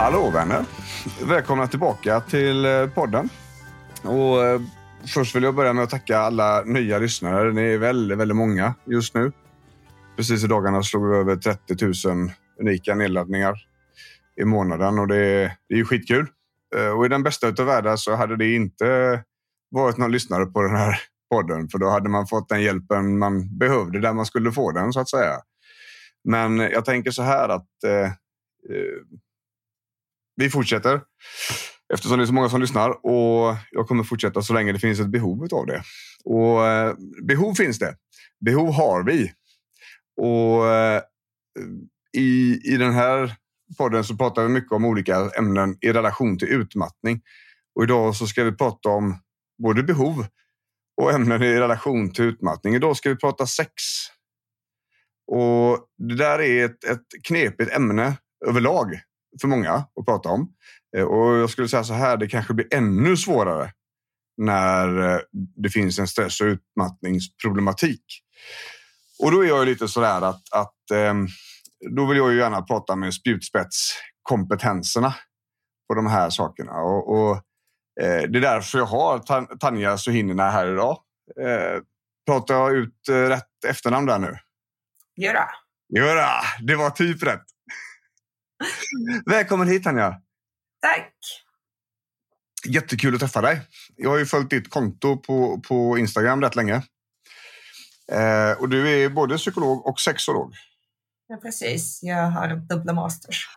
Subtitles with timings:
[0.00, 0.64] Hallå vänner!
[1.28, 3.28] Välkomna tillbaka till eh, podden.
[4.02, 4.60] Och eh,
[5.14, 7.52] först vill jag börja med att tacka alla nya lyssnare.
[7.52, 9.32] Ni är väldigt, väldigt många just nu.
[10.16, 13.54] Precis i dagarna slog vi över 30 000 unika nedladdningar
[14.40, 16.26] i månaden och det är, det är ju skitkul.
[16.76, 19.22] Eh, och i den bästa av världar så hade det inte
[19.70, 23.58] varit någon lyssnare på den här podden för då hade man fått den hjälpen man
[23.58, 25.36] behövde där man skulle få den så att säga.
[26.24, 28.12] Men jag tänker så här att eh,
[30.36, 31.00] vi fortsätter
[31.94, 35.00] eftersom det är så många som lyssnar och jag kommer fortsätta så länge det finns
[35.00, 35.82] ett behov av det.
[36.24, 37.96] Och eh, behov finns det.
[38.44, 39.32] Behov har vi.
[40.20, 41.02] Och eh,
[42.16, 43.36] i, i den här
[43.78, 47.20] podden så pratar vi mycket om olika ämnen i relation till utmattning.
[47.74, 49.18] Och idag så ska vi prata om
[49.62, 50.26] både behov
[51.00, 52.74] och ämnen i relation till utmattning.
[52.74, 53.72] Idag ska vi prata sex.
[55.32, 59.00] Och det där är ett, ett knepigt ämne överlag
[59.40, 60.48] för många att prata om.
[60.96, 63.72] Eh, Och jag skulle säga så här, det kanske blir ännu svårare
[64.36, 65.20] när eh,
[65.62, 68.04] det finns en stress och utmattningsproblematik.
[69.22, 71.26] Och då är jag lite sådär att, att ehm,
[71.96, 75.14] då vill jag ju gärna prata med spjutspetskompetenserna
[75.88, 76.72] på de här sakerna.
[76.72, 77.36] Och, och
[78.00, 80.98] eh, det är därför jag har Tan- Tanja Suhinina här idag.
[82.26, 84.36] Pratar jag ut rätt efternamn där nu?
[85.16, 85.44] Göra.
[85.96, 86.28] Göra!
[86.62, 87.44] Det var typ rätt.
[89.26, 90.20] Välkommen hit Tanja!
[90.82, 91.12] Tack.
[92.66, 93.60] Jättekul att träffa dig.
[93.96, 96.82] Jag har ju följt ditt konto på, på Instagram rätt länge.
[98.12, 100.54] Eh, och du är både psykolog och sexolog.
[101.26, 101.98] Ja, precis.
[102.02, 103.48] Jag har dubbla masters.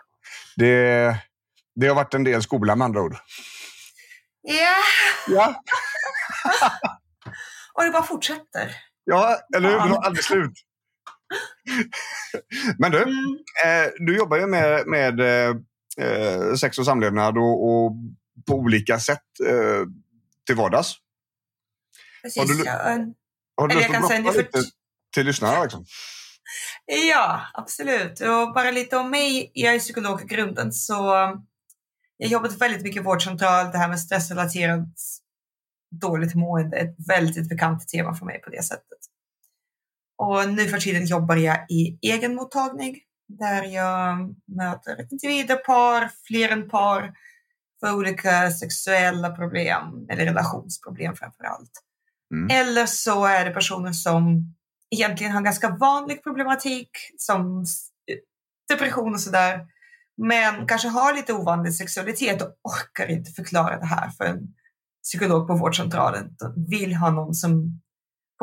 [0.55, 1.17] Det,
[1.75, 3.15] det har varit en del skola med andra ord.
[4.41, 4.75] Ja,
[5.27, 5.63] Ja,
[7.73, 8.75] och det bara fortsätter.
[9.03, 9.75] ja eller hur?
[9.75, 10.51] Det har aldrig slut.
[12.77, 13.13] Men du, Mm.
[13.65, 15.55] eh, du jobbar ju med, med eh,
[15.97, 17.91] eh, sex och samlevnad och, och
[18.47, 19.85] på olika sätt eh,
[20.47, 20.93] till vardags.
[22.21, 22.41] Precis.
[22.41, 23.13] Har du- ja, en-
[23.57, 24.69] Har du Eller lust att berätta lite
[25.13, 25.63] till lyssnarna?
[25.63, 25.85] Liksom?
[27.09, 28.19] ja, absolut.
[28.19, 29.51] Och bara lite om mig.
[29.53, 30.93] Jag är psykolog i grunden, så
[32.17, 33.71] jag har jobbat väldigt mycket vårdcentral.
[33.71, 34.87] Det här med stressrelaterat
[36.01, 38.97] dåligt mående är ett väldigt bekant tema för mig på det sättet.
[40.23, 42.95] Och nu för tiden jobbar jag i egenmottagning
[43.27, 47.13] där jag möter individer, par, fler än par
[47.79, 51.71] för olika sexuella problem eller relationsproblem framför allt.
[52.33, 52.49] Mm.
[52.61, 54.53] Eller så är det personer som
[54.95, 57.87] egentligen har ganska vanlig problematik som s-
[58.69, 59.65] depression och sådär.
[60.17, 64.39] Men kanske har lite ovanlig sexualitet och orkar inte förklara det här för en
[65.03, 66.35] psykolog på vårdcentralen.
[66.39, 67.81] De vill ha någon som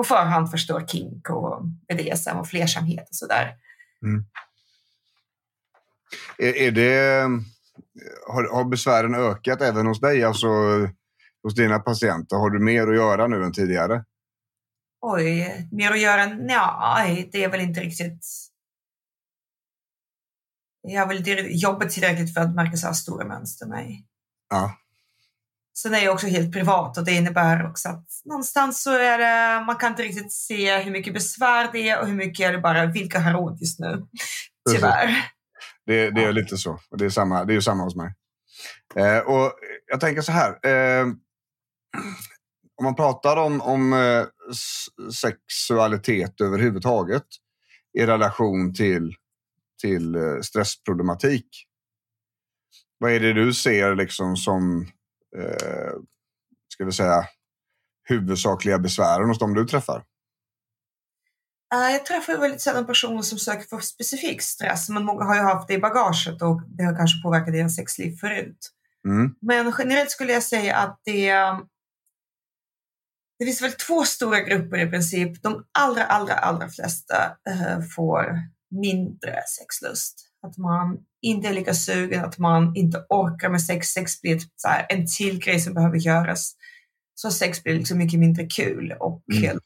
[0.01, 3.57] på förhand förstår kink och BDSM och flersamhet och sådär.
[6.39, 7.23] Är, är det,
[8.29, 10.49] har, har besvären ökat även hos dig, alltså
[11.43, 12.37] hos dina patienter?
[12.37, 14.05] Har du mer att göra nu än tidigare?
[15.01, 16.27] Oj, mer att göra?
[16.27, 18.27] Nej, det är väl inte riktigt...
[20.83, 24.07] Jag har väl jobbat tillräckligt för att märka så här stora mönster, nej.
[24.51, 24.77] Ja.
[25.79, 29.65] Sen är jag också helt privat och det innebär också att någonstans så är det,
[29.65, 32.59] man kan inte riktigt se hur mycket besvär det är och hur mycket är det
[32.59, 34.07] bara vilka har ont just nu.
[34.71, 35.25] Tyvärr.
[35.87, 36.81] Det, det är lite så.
[36.99, 38.15] Det är, samma, det är samma hos mig.
[38.97, 39.53] Eh, och
[39.87, 40.67] jag tänker så här.
[40.67, 41.07] Eh,
[42.77, 44.27] om man pratar om, om eh,
[45.13, 47.27] sexualitet överhuvudtaget
[47.99, 49.15] i relation till,
[49.81, 51.47] till eh, stressproblematik.
[52.99, 54.87] Vad är det du ser liksom som
[55.37, 55.93] eh,
[56.69, 57.25] ska vi säga,
[58.09, 60.05] huvudsakliga besvären hos dem du träffar?
[61.75, 65.43] Eh, Jag träffar väldigt sällan personer som söker för specifik stress, men många har ju
[65.43, 68.71] haft det i bagaget och det har kanske påverkat deras sexliv förut.
[69.09, 69.35] Mm.
[69.41, 71.33] Men generellt skulle jag säga att det,
[73.39, 75.43] det finns väl två stora grupper i princip.
[75.43, 78.39] De allra, allra, allra flesta eh, får
[78.71, 80.30] mindre sexlust.
[80.43, 83.89] Att man inte är lika sugen, att man inte orkar med sex.
[83.89, 86.53] Sex blir så här en till grej som behöver göras.
[87.15, 89.59] så sex blir liksom mycket mindre kul och Mm.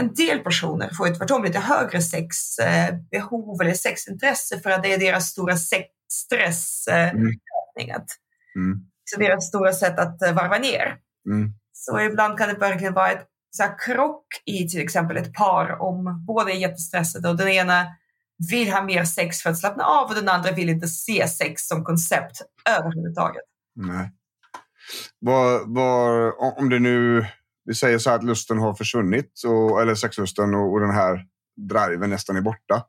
[0.00, 4.98] En del personer får ju tvärtom lite högre sexbehov eller sexintresse för att det är
[4.98, 6.86] deras stora sexstress.
[6.88, 7.32] Eh, Mm.
[8.56, 8.78] Mm.
[9.04, 10.96] så deras stora sätt att eh, varva ner.
[11.30, 11.52] Mm.
[11.72, 16.24] Så ibland kan det verkligen vara ett så krock i till exempel ett par om
[16.26, 17.86] båda är jättestressade och den ena
[18.50, 21.62] vill ha mer sex för att slappna av och den andra vill inte se sex
[21.62, 22.42] som koncept
[22.78, 23.42] överhuvudtaget.
[23.74, 24.12] Nej.
[25.18, 27.26] Var, var, om det nu,
[27.64, 31.26] vi säger så här att lusten har försvunnit, och, eller sexlusten och, och den här
[31.56, 32.86] driven nästan är borta.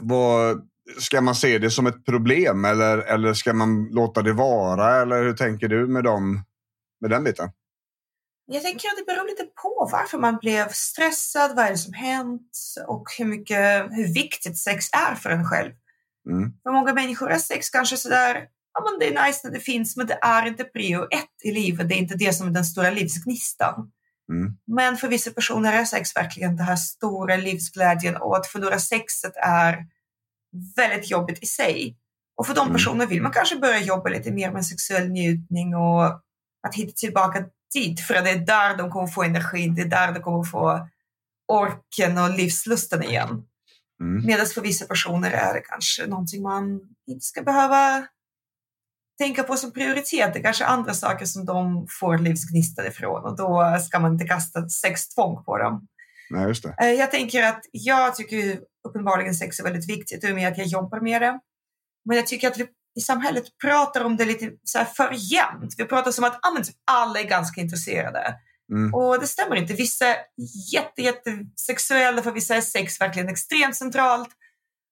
[0.00, 0.60] Var,
[0.98, 5.02] ska man se det som ett problem eller, eller ska man låta det vara?
[5.02, 6.44] Eller hur tänker du med, dem,
[7.00, 7.50] med den biten?
[8.46, 11.92] Jag tänker att det beror lite på varför man blev stressad, vad är det som
[11.92, 12.50] hänt
[12.86, 15.72] och hur, mycket, hur viktigt sex är för en själv.
[16.30, 16.52] Mm.
[16.62, 19.96] För många människor är sex kanske sådär, ja men det är nice när det finns
[19.96, 22.64] men det är inte prio ett i livet, det är inte det som är den
[22.64, 23.92] stora livsgnistan.
[24.32, 24.56] Mm.
[24.66, 29.32] Men för vissa personer är sex verkligen den här stora livsglädjen och att förlora sexet
[29.36, 29.78] är
[30.76, 31.96] väldigt jobbigt i sig.
[32.36, 32.72] Och för de Mm.
[32.72, 36.04] personerna vill man kanske börja jobba lite mer med sexuell njutning och
[36.66, 37.44] att hitta tillbaka
[37.80, 40.88] dit för det är där de kommer få energin, det är där de kommer få
[41.52, 43.42] orken och livslusten igen.
[44.00, 44.26] Mm.
[44.26, 48.06] Medan för vissa personer är det kanske någonting man inte ska behöva
[49.18, 50.32] tänka på som prioritet.
[50.32, 54.24] Det är kanske andra saker som de får livsgnistan ifrån och då ska man inte
[54.26, 55.86] kasta sextvång på dem.
[56.30, 56.74] Nej, just det.
[56.80, 60.58] Eh, Jag tänker att jag tycker uppenbarligen sex är väldigt viktigt i och med att
[60.58, 61.40] jag jobbar med det.
[62.04, 65.74] Men jag tycker att vi i samhället pratar om det lite så för jämnt.
[65.78, 68.34] Vi pratar som att ah, men typ alla är ganska intresserade.
[68.72, 68.94] Mm.
[68.94, 69.74] Och det stämmer inte.
[69.74, 70.16] Vissa är
[70.72, 74.28] jätte, jätte sexuella, för vissa är sex verkligen extremt centralt.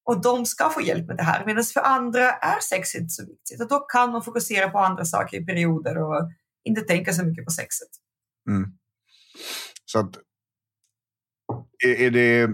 [0.05, 1.47] Och de ska få hjälp med det här.
[1.47, 3.61] Medan för andra är sex inte så viktigt.
[3.61, 6.31] Och då kan man fokusera på andra saker i perioder och
[6.65, 7.89] inte tänka så mycket på sexet.
[8.51, 8.73] Mm.
[9.85, 10.17] Så att
[11.85, 12.51] är, är det...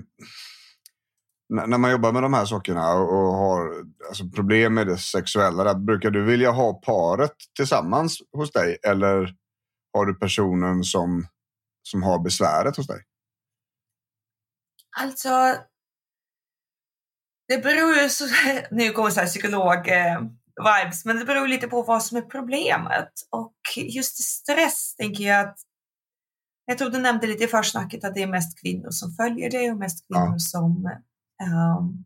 [1.51, 5.65] När man jobbar med de här sakerna och och har alltså, problem med det sexuella,
[5.65, 8.79] där, brukar du vilja ha paret tillsammans hos dig?
[8.83, 9.35] Eller
[9.93, 11.27] har du personen som,
[11.83, 13.03] som har besväret hos dig?
[15.01, 15.57] Alltså,
[17.49, 18.25] det beror ju, så,
[18.71, 23.13] nu kommer så här psykolog-vibes, men det beror lite på vad som är problemet.
[23.31, 25.59] Och just stress tänker jag att,
[26.65, 29.71] jag tror du nämnde lite i försnacket att det är mest kvinnor som följer det
[29.71, 30.39] och mest kvinnor Ja.
[30.39, 30.91] som
[31.43, 32.05] ehm,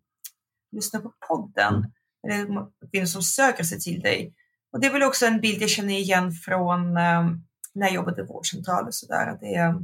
[0.72, 1.92] lyssnar på podden.
[2.26, 4.34] Eller kvinnor som söker sig till dig.
[4.72, 7.44] Och det är väl också en bild jag känner igen från ehm,
[7.74, 9.26] när jag jobbade i vårdcentral och sådär.
[9.26, 9.74] Att det är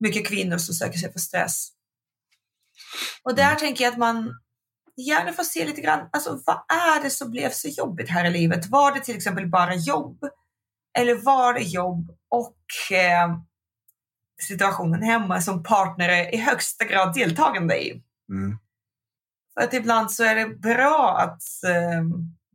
[0.00, 1.68] mycket kvinnor som söker sig för stress.
[3.22, 4.34] Och där tänker jag att man
[4.96, 8.30] gärna får se lite grann, alltså vad är det som blev så jobbigt här i
[8.30, 8.66] livet?
[8.66, 10.18] Var det till exempel bara jobb?
[10.98, 12.58] Eller var det jobb och
[12.92, 13.38] eh,
[14.42, 18.02] situationen hemma som partner är i högsta grad deltagande i?
[18.30, 18.58] Mm.
[19.60, 22.02] Att ibland så är det bra att eh,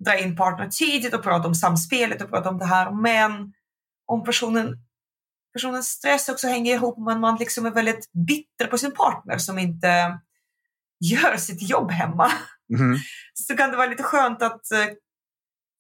[0.06, 3.54] dra in partner tidigt och prata om samspelet och prata om det här, men
[4.06, 4.78] om personen
[5.54, 9.38] personens stress också hänger ihop med att man liksom är väldigt bitter på sin partner
[9.38, 10.20] som inte
[11.00, 12.32] gör sitt jobb hemma.
[12.70, 12.98] Mhm.
[13.34, 14.88] Så kan det vara lite skönt att eh,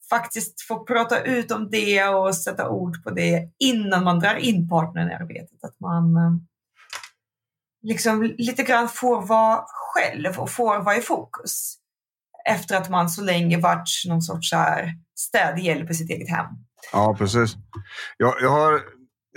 [0.09, 4.69] faktiskt få prata ut om det och sätta ord på det innan man drar in
[4.69, 5.63] partnern i arbetet.
[5.63, 6.31] Att man eh,
[7.81, 11.77] liksom lite grann får vara själv och får vara i fokus.
[12.49, 14.53] Efter att man så länge varit någon sorts
[15.15, 16.45] städhjälp i sitt eget hem.
[16.93, 17.55] Ja, precis.
[18.17, 18.75] Jag, jag har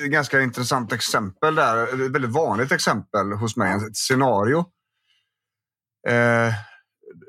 [0.02, 1.82] ett ganska intressant exempel där.
[1.82, 3.74] Ett väldigt vanligt exempel hos mig.
[3.74, 4.58] Ett scenario.
[6.08, 6.52] Eh,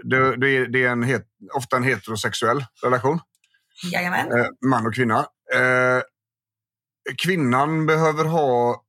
[0.03, 3.19] det, det, är, det är en het, ofta en heterosexuell relation.
[3.91, 4.39] Jajamän.
[4.39, 5.19] Eh, man och kvinna.
[5.53, 6.01] Eh,
[7.24, 8.85] kvinnan behöver ha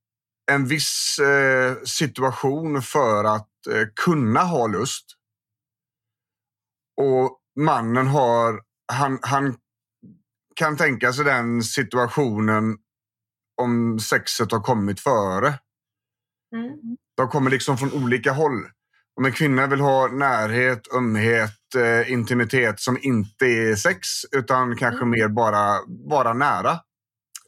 [0.52, 5.06] en viss eh, situation för att eh, kunna ha lust.
[7.00, 8.60] Och mannen har,
[8.92, 9.56] han, han
[10.56, 12.76] kan tänka sig den situationen
[13.62, 15.48] om sexet har kommit före.
[16.54, 16.96] Mm.
[17.16, 18.64] De kommer liksom från olika håll.
[19.18, 25.02] Om en kvinna vill ha närhet, ömhet, eh, intimitet som inte är sex utan kanske
[25.02, 25.10] Mm.
[25.10, 26.80] mer bara vara nära.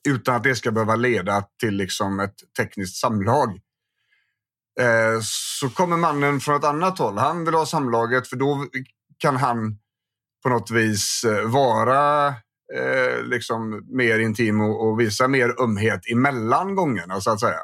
[0.09, 3.61] Utan att det ska behöva leda till liksom ett tekniskt samlag.
[4.81, 7.19] Eh, så kommer mannen från ett annat håll.
[7.19, 8.67] Han vill ha samlaget för då
[9.19, 9.79] kan han
[10.43, 12.27] på något vis eh, vara
[12.75, 17.61] eh, liksom mer intim och, och visa mer ömhet emellan gångerna så att säga.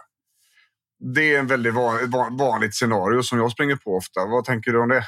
[1.15, 4.27] Det är en väldigt van, ett van, vanligt scenario som jag springer på ofta.
[4.27, 5.05] Vad tänker du om det?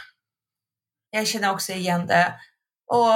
[1.10, 2.34] Jag känner också igen det.
[2.86, 3.12] Och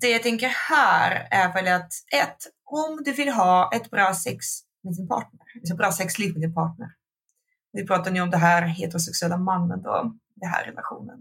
[0.00, 2.36] det jag tänker här är väl att ett,
[2.72, 4.46] om du vill ha ett bra sex
[4.84, 6.88] med din partner, alltså bra sexliv med din partner.
[7.72, 11.18] Vi pratar nu om det här heterosexuella mannen då, den här relationen.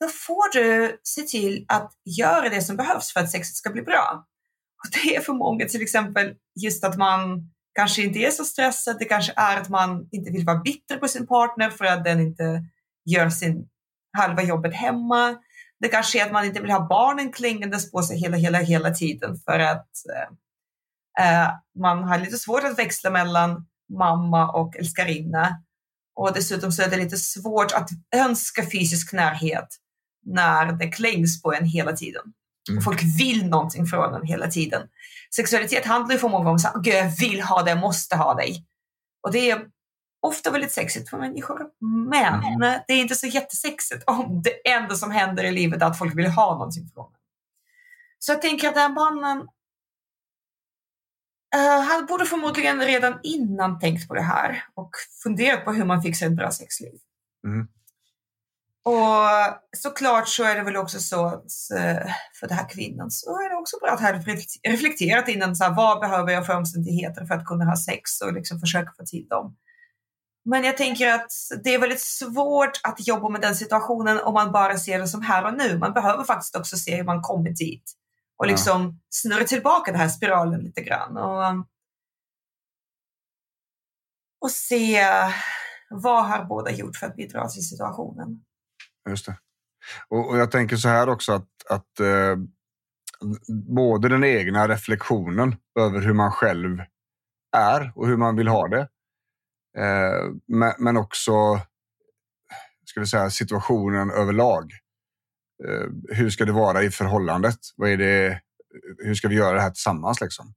[0.00, 3.82] Då får du se till att göra det som behövs för att sexet ska bli
[3.82, 4.26] bra.
[4.84, 8.96] Och det är för många till exempel just att man kanske inte är så stressad.
[8.98, 12.20] Det kanske är att man inte vill vara bitter på sin partner för att den
[12.20, 12.64] inte
[13.04, 13.68] gör sin
[14.16, 15.36] halva jobbet hemma.
[15.80, 18.90] Det kanske är att man inte vill ha barnen klingandes på sig hela, hela, hela
[18.90, 20.36] tiden för att eh,
[21.80, 23.66] man har lite svårt att växla mellan
[23.98, 25.62] mamma och älskarinna.
[26.16, 29.68] Och dessutom så är det lite svårt att önska fysisk närhet
[30.26, 32.22] när det klängs på en hela tiden.
[32.70, 32.82] Mm.
[32.82, 34.82] Folk vill någonting från en hela tiden.
[35.36, 38.66] Sexualitet handlar ju för många om att jag vill ha dig, måste ha dig.
[39.22, 39.66] Och det är
[40.22, 41.58] ofta väldigt sexigt för människor.
[42.10, 42.80] Men mm.
[42.86, 46.18] det är inte så jättesexigt om det enda som händer i livet är att folk
[46.18, 47.18] vill ha någonting från en.
[48.18, 49.48] Så jag tänker att den mannen
[51.54, 54.90] uh, han borde förmodligen redan innan tänkt på det här och
[55.22, 56.98] funderat på hur man fixar ett bra sexliv.
[57.46, 57.66] Mm.
[58.84, 59.28] Och
[59.76, 61.44] såklart så är det väl också så att
[61.76, 64.12] eh, för den här kvinnan så är det också bra att ha
[64.62, 68.32] reflekterat innan så här, vad behöver jag för omständigheter för att kunna ha sex och
[68.32, 69.56] liksom försöka få till dem.
[70.44, 71.30] Men jag tänker att
[71.64, 75.22] det är väldigt svårt att jobba med den situationen om man bara ser det som
[75.22, 75.78] här och nu.
[75.78, 77.92] Man behöver faktiskt också se hur man kommer dit
[78.36, 78.94] och liksom ja.
[79.08, 81.16] snurra tillbaka den här spiralen lite grann.
[81.16, 81.66] Och,
[84.40, 85.06] och se
[85.90, 88.44] vad har båda gjort för att bidra till situationen.
[89.08, 89.38] Just det.
[90.08, 92.36] Och, och jag tänker så här också att, att eh,
[93.76, 96.78] både den egna reflektionen över hur man själv
[97.56, 98.88] är och hur man vill ha det.
[99.78, 101.60] Eh, men, men, också
[102.84, 104.72] ska vi säga, situationen överlag.
[105.68, 107.58] Eh, hur ska det vara i förhållandet?
[107.76, 108.40] Vad är det,
[108.98, 110.20] hur ska vi göra det här tillsammans?
[110.20, 110.54] Liksom?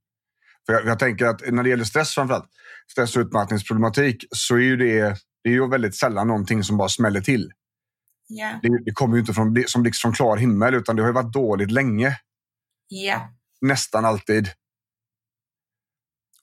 [0.66, 2.50] För jag, jag tänker att när det gäller stress framförallt,
[2.90, 5.00] stress och utmattningsproblematik, så är ju det,
[5.44, 7.52] det är ju väldigt sällan någonting som bara smäller till.
[8.38, 8.58] Yeah.
[8.62, 11.32] Det, det kommer ju inte från, som blixt från klar himmel, utan det har varit
[11.32, 12.18] dåligt länge.
[12.94, 13.22] Yeah.
[13.60, 14.48] Nästan alltid.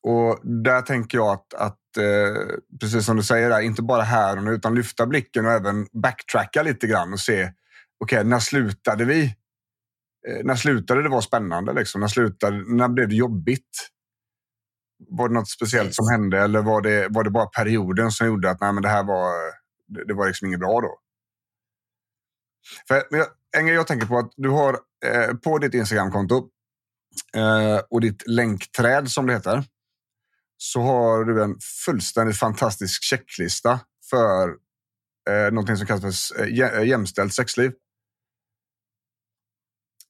[0.01, 4.38] Och där tänker jag att, att eh, precis som du säger, där, inte bara här
[4.38, 7.51] och nu, utan lyfta blicken och även backtracka lite grann och se,
[8.00, 9.24] okej, okay, när slutade vi?
[10.28, 11.74] Eh, när slutade det vara spännande?
[11.74, 12.02] Liksom?
[12.02, 13.90] När, slutade, när blev det jobbigt?
[15.10, 18.50] Var det något speciellt som hände eller var det, var det bara perioden som gjorde
[18.50, 19.34] att nej, men det här var,
[19.88, 21.00] det, det var liksom inget bra då?
[22.88, 23.04] För,
[23.58, 26.50] en grej jag tänker på att du har eh, på ditt Instagramkonto
[27.36, 29.64] eh, och ditt länkträd som det heter
[30.58, 34.50] så har du en fullständigt fantastisk checklista för
[35.30, 37.72] eh, någonting som kallas för eh, jämställt sexliv.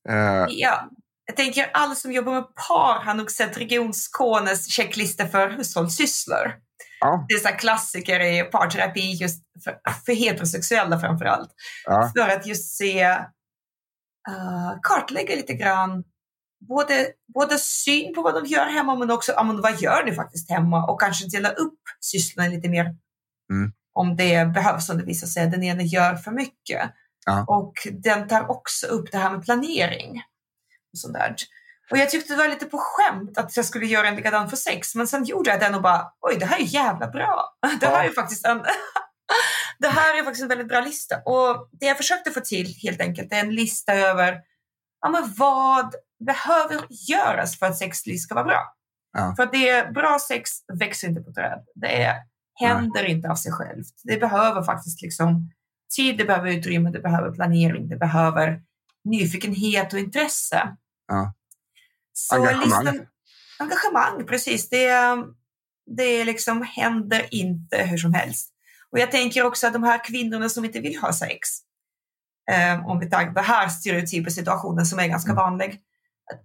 [0.10, 0.90] Eh, ja,
[1.26, 6.54] jag tänker alla som jobbar med par har nog sett Region Skånes checklista för hushållssysslor.
[7.00, 7.26] Ja.
[7.30, 11.50] Det är så klassiker i parterapi just för, för heterosexuella framför allt.
[11.86, 12.12] Ja.
[12.18, 13.08] För att just se,
[14.30, 16.04] uh, kartlägga lite grann
[16.68, 20.50] både, både syn på vad de gör hemma men också men vad gör ni faktiskt
[20.50, 22.86] hemma och kanske dela upp sysslorna lite mer.
[23.52, 23.72] Mm.
[23.94, 26.92] Om det behövs, om det visar sig att den ena gör för mycket.
[27.26, 27.46] Ja.
[27.48, 30.24] Och den tar också upp det här med planering.
[30.94, 31.36] Och sånt där.
[31.92, 34.58] Och jag tyckte det var lite på skämt att jag skulle göra en likadan för
[34.58, 37.58] sex, men sen gjorde jag den och bara, oj, det här är jävla bra.
[37.80, 38.58] Det här är faktiskt en,
[39.80, 41.16] det här är faktiskt en väldigt bra lista.
[41.26, 44.42] Och det jag försökte få till helt enkelt är en lista över
[45.02, 48.76] ja, men vad behöver göras för att sexliv ska vara bra.
[49.18, 49.34] Ja.
[49.36, 51.60] För att det är bra sex växer inte på träd.
[51.76, 52.16] Det är,
[52.60, 53.12] händer Nej.
[53.12, 54.02] inte av sig självt.
[54.04, 55.52] Det behöver faktiskt liksom
[55.96, 58.62] tid, det behöver utrymme, det behöver planering, det behöver
[59.04, 60.76] nyfikenhet och intresse.
[61.08, 61.34] Ja.
[62.14, 62.86] Så engagemang.
[62.86, 63.08] Listan,
[63.60, 64.70] engagemang, precis.
[64.70, 64.92] Det,
[65.98, 68.52] det liksom händer inte hur som helst.
[68.92, 71.50] Och jag tänker också att de här kvinnorna som inte vill ha sex,
[72.52, 75.44] eh, om vi tar den här stereotypa situationen som är ganska mm.
[75.44, 75.82] vanlig,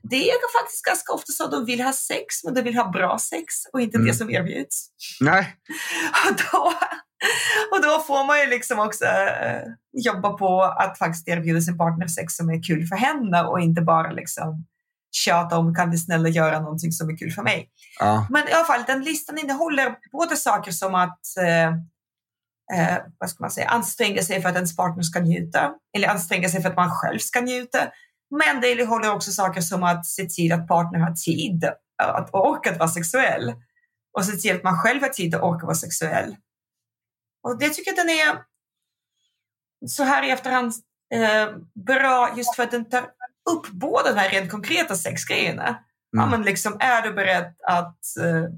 [0.02, 2.90] det är faktiskt ganska ofta så att de vill ha sex, men de vill ha
[2.90, 4.08] bra sex och inte mm.
[4.08, 4.88] det som erbjuds.
[5.20, 5.56] Nej.
[6.28, 6.72] Och då,
[7.72, 9.62] och då får man ju liksom också eh,
[9.92, 13.82] jobba på att faktiskt erbjuda sin partner sex som är kul för henne och inte
[13.82, 14.66] bara liksom
[15.12, 17.70] tjata om kan vi snälla göra någonting som är kul för mig.
[18.00, 18.26] Ja.
[18.30, 21.68] Men i alla fall, den listan innehåller både saker som att eh,
[22.78, 26.48] eh, vad ska man säga, anstränga sig för att ens partner ska njuta eller anstränga
[26.48, 27.78] sig för att man själv ska njuta.
[28.30, 31.64] Men det innehåller också saker som att se till att partnern har tid
[32.02, 33.54] att orka att vara sexuell
[34.18, 36.36] och se till att man själv har tid att orka vara sexuell.
[37.42, 38.44] Och det tycker jag den är
[39.86, 40.72] så här i efterhand
[41.14, 43.10] eh, bra just för att den tar
[43.50, 45.84] upp båda de här rent konkreta sexgrejerna.
[46.10, 48.48] Ja, men liksom, är du beredd att uh,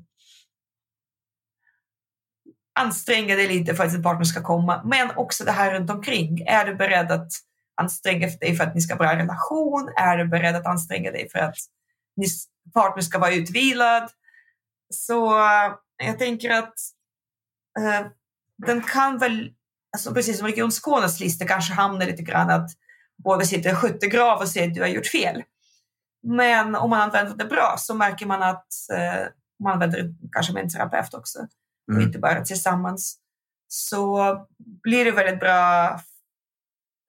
[2.81, 4.83] anstränga dig lite för att din partner ska komma?
[4.85, 6.41] Men också det här runt omkring.
[6.47, 7.33] Är du beredd att
[7.75, 9.93] anstränga dig för att ni ska ha bra relation?
[9.97, 11.57] Är du beredd att anstränga dig för att
[12.17, 12.29] din
[12.75, 14.11] partner ska vara utvilad?
[14.95, 16.75] Så uh, jag tänker att
[17.79, 18.07] uh,
[18.67, 19.51] den kan väl,
[19.97, 22.71] alltså precis som Region Skånes lista kanske hamnar lite grann att
[23.25, 25.43] båda sitter i skyttegrav och säger att du har gjort fel.
[26.23, 29.27] Men om man använder det bra så märker man att eh,
[29.63, 31.39] man använder det kanske med en terapeut också
[31.89, 32.07] och mm.
[32.07, 33.19] inte bara tillsammans.
[33.69, 34.37] Så
[34.83, 36.01] blir det väldigt bra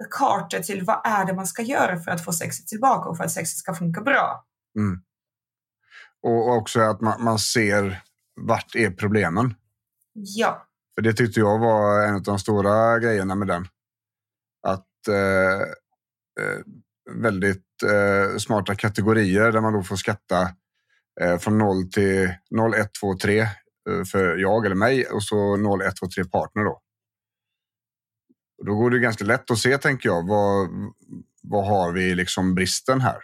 [0.09, 3.23] kartor till vad är det man ska göra för att få sexet tillbaka och för
[3.23, 4.45] att sexet ska funka bra.
[4.77, 5.01] Mm.
[6.23, 8.01] Och också att man, man ser
[8.41, 9.55] vart är problemen.
[10.13, 10.67] Ja.
[10.95, 13.67] För det tyckte jag var en av de stora grejerna med den.
[14.67, 15.61] Att eh,
[16.45, 16.59] eh,
[17.11, 20.49] väldigt eh, smarta kategorier där man då får skatta
[21.21, 23.47] eh, från 0 till 0, 1, 2, 3
[24.11, 26.81] för jag eller mig och så 0, 1, 2, 3 partner då.
[28.57, 30.69] Och då går det ganska lätt att se, tänker jag, vad,
[31.43, 33.17] vad har vi liksom bristen här?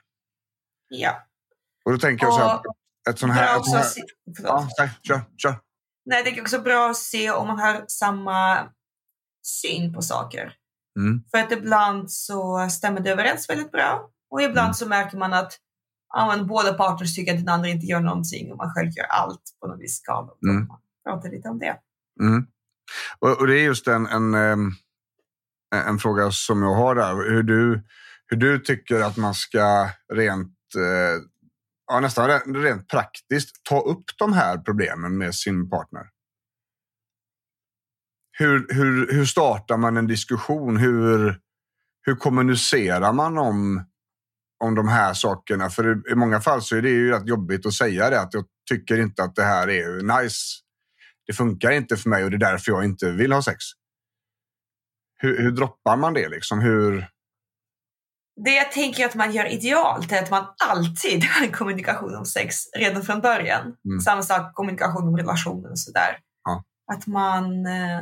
[0.90, 1.28] Ja.
[1.86, 2.62] Och då tänker jag så här,
[3.10, 3.60] ett sånt här...
[3.60, 3.94] Ett sånt här
[4.44, 4.70] ja,
[5.04, 5.56] kör, kör.
[6.10, 8.70] Nej, det är också bra att se om man har samma
[9.44, 10.54] syn på saker.
[11.00, 11.24] Mm.
[11.32, 14.74] För att ibland så stämmer det överens väldigt bra och ibland mm.
[14.74, 15.54] så märker man att
[16.14, 19.06] ja, men båda parter tycker att den andra inte gör någonting och man själv gör
[19.06, 20.32] allt på någon viss skala.
[20.50, 20.68] Mm.
[20.68, 21.78] Man pratar lite om det.
[22.22, 22.48] Mm.
[23.20, 24.36] Och, och, det är just en, en,
[25.76, 27.30] en, fråga som jag har där.
[27.30, 27.84] Hur du,
[28.28, 31.24] hur du tycker att man ska rent, eh,
[31.90, 36.04] ja, nästan rent praktiskt ta upp de här problemen med sin partner
[38.40, 40.78] hur, hur, hur startar man en diskussion?
[40.78, 41.40] Hur,
[42.02, 43.84] hur kommunicerar man om,
[44.64, 45.70] om de här sakerna?
[45.70, 48.46] För i många fall så är det ju rätt jobbigt att säga det, att jag
[48.70, 50.60] tycker inte att det här är nice.
[51.28, 53.58] Det funkar inte för mig och det är därför jag inte vill ha sex.
[55.18, 56.30] Hur, hur droppar man det?
[56.30, 56.60] Liksom?
[56.60, 57.08] Hur...
[58.46, 62.26] Det jag tänker att man gör idealt är att man alltid har en kommunikation om
[62.26, 63.62] sex redan från början.
[63.62, 64.00] Mm.
[64.00, 66.18] Samma sak kommunikation om relationer och sådär.
[66.44, 66.64] Ja.
[66.94, 68.02] Att man eh,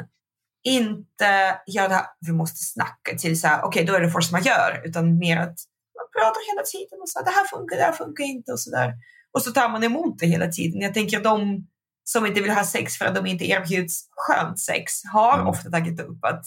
[0.63, 4.11] inte göra det här, vi måste snacka till så här, okej okay, då är det
[4.11, 5.57] force majeure, utan mer att
[5.97, 8.71] man pratar hela tiden och så det här funkar, det här funkar inte och så
[8.71, 8.93] där.
[9.31, 10.81] Och så tar man emot det hela tiden.
[10.81, 11.67] Jag tänker de
[12.03, 15.47] som inte vill ha sex för att de inte erbjuds skönt sex har mm.
[15.47, 16.43] ofta tagit upp att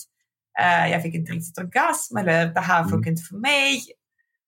[0.91, 3.09] jag fick inte riktigt orgasm eller det här funkar mm.
[3.09, 3.81] inte för mig.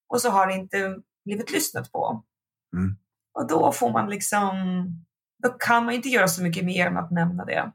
[0.09, 2.23] Och så har det inte blivit lyssnat på.
[2.75, 2.97] Mm.
[3.39, 4.53] Och då får man liksom,
[5.43, 7.71] då kan man inte göra så mycket mer än att nämna det.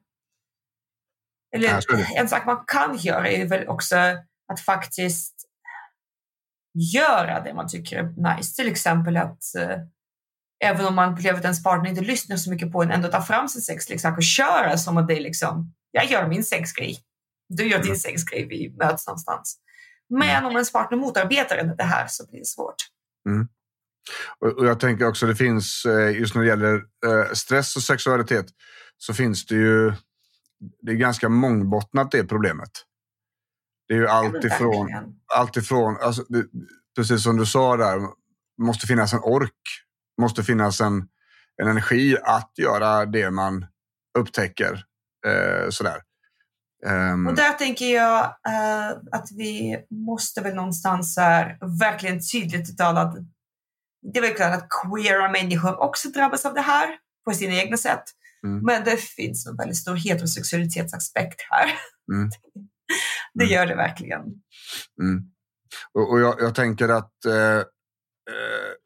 [1.56, 1.80] Eller
[2.16, 3.96] en sak man kan göra är väl också
[4.52, 5.34] att faktiskt
[6.94, 8.56] göra det man tycker är nice.
[8.56, 9.78] Till exempel att eh,
[10.64, 13.22] även om man upplever att ens partner inte lyssnar så mycket på en, ändå ta
[13.22, 16.98] fram sin sexleksak och köra som att det är liksom, jag gör min sexgrej,
[17.48, 17.96] du gör din mm.
[17.96, 19.58] sexgrej, vi möts någonstans.
[20.10, 20.46] Men mm.
[20.46, 22.74] om ens partner motarbetar det här så blir det svårt.
[23.28, 23.48] Mm.
[24.38, 26.74] Och jag tänker också det finns, eh, just när det gäller
[27.06, 28.46] eh, stress och sexualitet,
[28.98, 29.92] så finns det ju
[30.82, 32.70] det är ganska mångbottnat det problemet.
[33.88, 34.88] Det är ju allt ifrån,
[35.34, 36.46] allt ifrån alltså, det,
[36.96, 38.00] precis som du sa där,
[38.62, 39.52] måste finnas en ork,
[40.20, 41.08] måste finnas en,
[41.62, 43.66] en energi att göra det man
[44.18, 44.84] upptäcker.
[45.26, 46.02] Eh, sådär.
[46.86, 53.00] Um, och där tänker jag uh, att vi måste väl någonstans här verkligen tydligt uttala
[53.00, 53.16] att
[54.02, 57.76] det är väl klart att queera människor också drabbas av det här på sina egna
[57.76, 58.04] sätt.
[58.44, 58.60] Mm.
[58.64, 61.64] Men det finns en väldigt stor heterosexualitetsaspekt här.
[62.12, 62.30] Mm.
[63.34, 63.54] det mm.
[63.54, 64.20] gör det verkligen.
[65.02, 65.30] Mm.
[65.94, 67.64] Och, och jag, jag, tänker att eh, eh,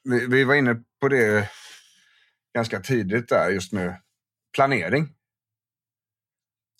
[0.04, 1.50] vi, vi, var inne på det
[2.54, 4.00] ganska tidigt där just med
[4.54, 5.08] planering.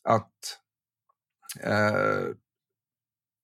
[0.04, 0.61] Att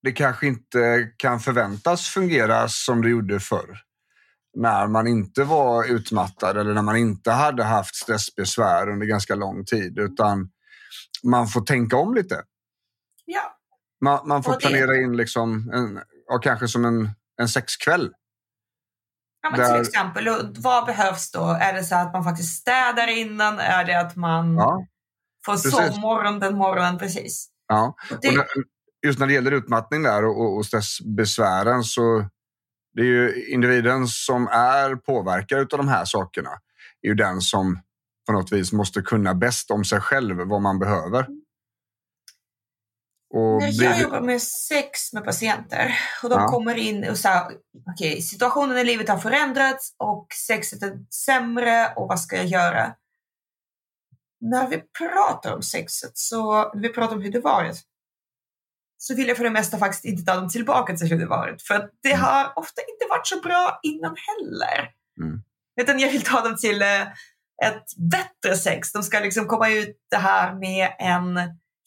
[0.03, 3.79] det kanske inte kan förväntas fungera som det gjorde förr
[4.57, 9.65] när man inte var utmattad eller när man inte hade haft stressbesvär under ganska lång
[9.65, 9.99] tid.
[9.99, 10.51] Utan
[11.23, 12.43] man får tänka om lite.
[13.25, 13.59] Ja.
[14.01, 14.59] Man, man får det...
[14.59, 18.13] planera in liksom en, ja, kanske som en, en sexkväll.
[19.43, 19.73] Ja, men där...
[19.73, 21.45] Till exempel, vad behövs då?
[21.61, 23.59] Är det så att man faktiskt städar innan?
[23.59, 24.87] Är det att man ja,
[25.45, 26.99] får sovmorgon den morgonen?
[26.99, 27.51] Precis.
[27.69, 27.95] Ja.
[28.23, 28.37] Det...
[28.37, 28.47] När,
[29.07, 32.25] just när det gäller utmattning där och, och stressbesvären så
[32.95, 36.51] det är ju individen som är påverkad av de här sakerna.
[37.03, 37.81] är ju den som
[38.27, 41.27] på något vis måste kunna bäst om sig själv vad man behöver.
[43.35, 46.49] Och När blir jag du- jobbar med sex med patienter och de Ja.
[46.49, 47.43] kommer in och säger
[47.95, 52.95] okej, situationen i livet har förändrats och sexet är sämre och vad ska jag göra?
[54.41, 57.83] När vi pratar om sexet, så när vi pratar om hur det varit,
[58.99, 61.63] så vill jag för det mesta faktiskt inte ta dem tillbaka till hur det varit.
[61.63, 62.21] För det Mm.
[62.25, 64.91] har ofta inte varit så bra innan heller.
[65.21, 65.43] Mm.
[65.81, 67.03] Utan jag vill ta dem till eh,
[67.65, 68.93] ett bättre sex.
[68.93, 71.39] De ska liksom komma ut det här med en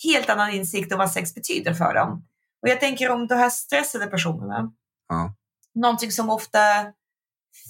[0.04, 2.28] helt annan insikt om vad sex betyder för dem.
[2.62, 4.72] Och jag tänker om de här stressade personerna,
[5.10, 5.34] Ja.
[5.76, 6.60] någonting som ofta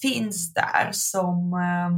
[0.02, 1.90] finns där som eh,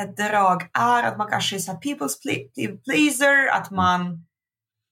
[0.00, 4.26] ett drag är att man kanske är people's ple- pleaser, att man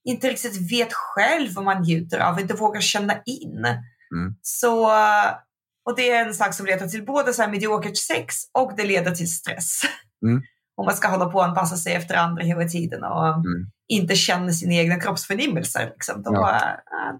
[0.09, 3.65] inte riktigt vet själv vad man njuter av, inte vågar känna in.
[4.15, 4.35] Mm.
[4.43, 4.87] Så,
[5.87, 8.85] och det är en sak som leder till både så här mediokert sex och det
[8.85, 9.81] leder till stress.
[10.27, 10.43] Mm.
[10.77, 13.45] Om man ska hålla på och anpassa sig efter andra hela tiden och Mm.
[13.89, 15.87] inte känna sina egna kroppsförnimmelser.
[15.91, 16.23] Liksom.
[16.23, 16.61] Då, Ja.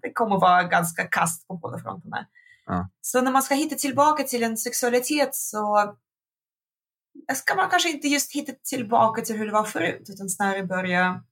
[0.03, 2.27] det kommer vara ganska kast på båda fronterna.
[2.67, 2.89] Ja.
[3.01, 5.95] Så när man ska hitta tillbaka till en sexualitet så
[7.35, 11.25] ska man kanske inte just hitta tillbaka till hur det var förut utan snarare börja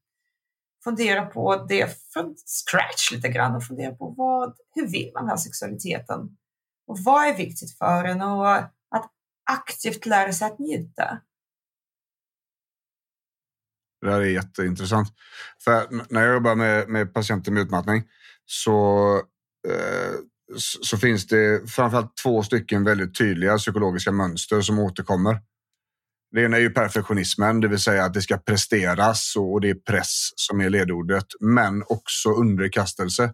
[0.84, 5.38] fundera på det från scratch lite grann och fundera på vad, hur vill man ha
[5.38, 6.36] sexualiteten?
[6.86, 8.22] Och vad är viktigt för en?
[8.22, 9.12] Och att
[9.50, 11.20] aktivt lära sig att njuta.
[14.00, 15.08] Det här är jätteintressant.
[15.64, 18.04] För när jag jobbar med, med patienter med utmattning
[18.46, 19.16] så,
[19.68, 20.14] eh,
[20.82, 25.40] så finns det framförallt två stycken väldigt tydliga psykologiska mönster som återkommer.
[26.36, 29.74] Det ena är ju perfektionismen, det vill säga att det ska presteras och, det är
[29.74, 33.32] press som är ledordet, men också underkastelse.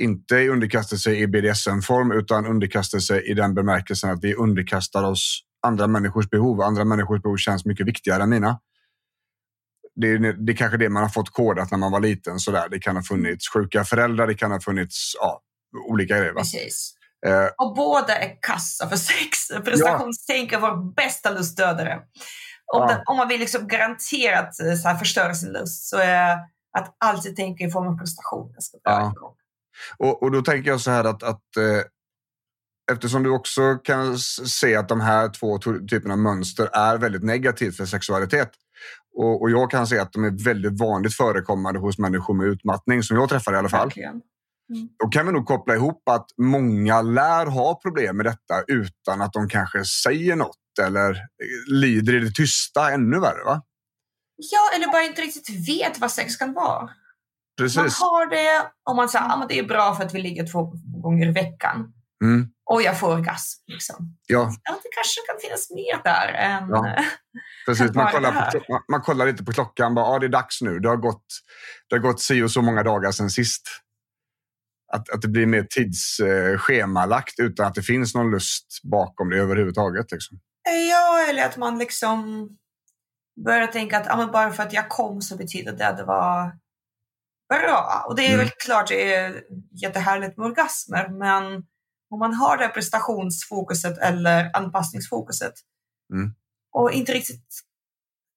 [0.00, 6.30] Inte underkastelse i BDSM-form utan underkastelse i den bemärkelsen att vi underkastar oss andra människors
[6.30, 6.60] behov.
[6.60, 8.58] Andra människors behov känns mycket viktigare än mina
[9.96, 12.38] det är, det är kanske det man har fått kodat när man var liten.
[12.38, 12.68] Sådär.
[12.70, 15.42] Det kan ha funnits sjuka föräldrar, det kan ha funnits ja,
[15.88, 16.32] olika grejer.
[16.32, 16.40] Va?
[16.40, 16.94] Precis.
[17.26, 19.48] Eh, Och båda är kassa för sex.
[19.64, 21.94] Prestationstänk är vår bästa lustdödare.
[22.74, 22.86] Om, Ja.
[22.86, 26.38] den, om man vill liksom garanterat eh, så här, förstöra sin lust så är
[26.78, 28.50] att alltid tänka i form av prestation.
[28.54, 29.14] Jag ska Ja.
[29.98, 31.80] och, och då tänker jag så här att, att eh,
[32.92, 35.58] eftersom du också kan se att de här två
[35.88, 38.50] typerna av mönster är väldigt negativt för sexualitet.
[39.16, 43.02] Och, och jag kan se att de är väldigt vanligt förekommande hos människor med utmattning,
[43.02, 43.86] som jag träffar i alla fall.
[43.86, 44.20] Verkligen.
[45.02, 49.32] Då kan vi nog koppla ihop att många lär ha problem med detta utan att
[49.32, 53.44] de kanske säger något eller eh, lider i det tysta ännu värre.
[53.44, 53.62] Va?
[54.36, 56.82] Ja, eller bara inte riktigt vet vad sex kan vara.
[56.82, 56.90] Man
[57.58, 58.00] Precis.
[58.00, 60.72] har det och man säger att ah, det är bra för att vi ligger två
[61.02, 61.92] gånger i veckan.
[62.24, 62.48] Mm.
[62.70, 63.62] Och jag får orgasm.
[63.66, 63.96] Liksom.
[64.26, 66.68] Ja, Ja, det kanske kan finnas mer där än...
[66.68, 66.96] Ja.
[67.66, 67.86] precis.
[67.86, 69.94] Kan Man kollar, på, man, man kollar lite på klockan.
[69.94, 70.78] Bara, ja, det är dags nu.
[70.78, 71.26] Det har gått,
[71.88, 73.62] det har gått si och så många dagar sedan sist.
[74.92, 80.12] Att, att det blir mer tidsschemalagt utan att det finns någon lust bakom det överhuvudtaget.
[80.12, 80.40] Liksom.
[80.90, 82.48] Ja, eller att man liksom
[83.44, 86.52] börjar tänka att ah, bara för att jag kom så betyder det att det var
[87.48, 88.04] bra.
[88.08, 88.38] Och det är Mm.
[88.38, 89.42] väl klart det är
[89.82, 91.64] jättehärligt med orgasmer, men
[92.10, 95.52] om man har det prestationsfokuset eller anpassningsfokuset
[96.12, 96.34] Mm.
[96.72, 97.44] och inte riktigt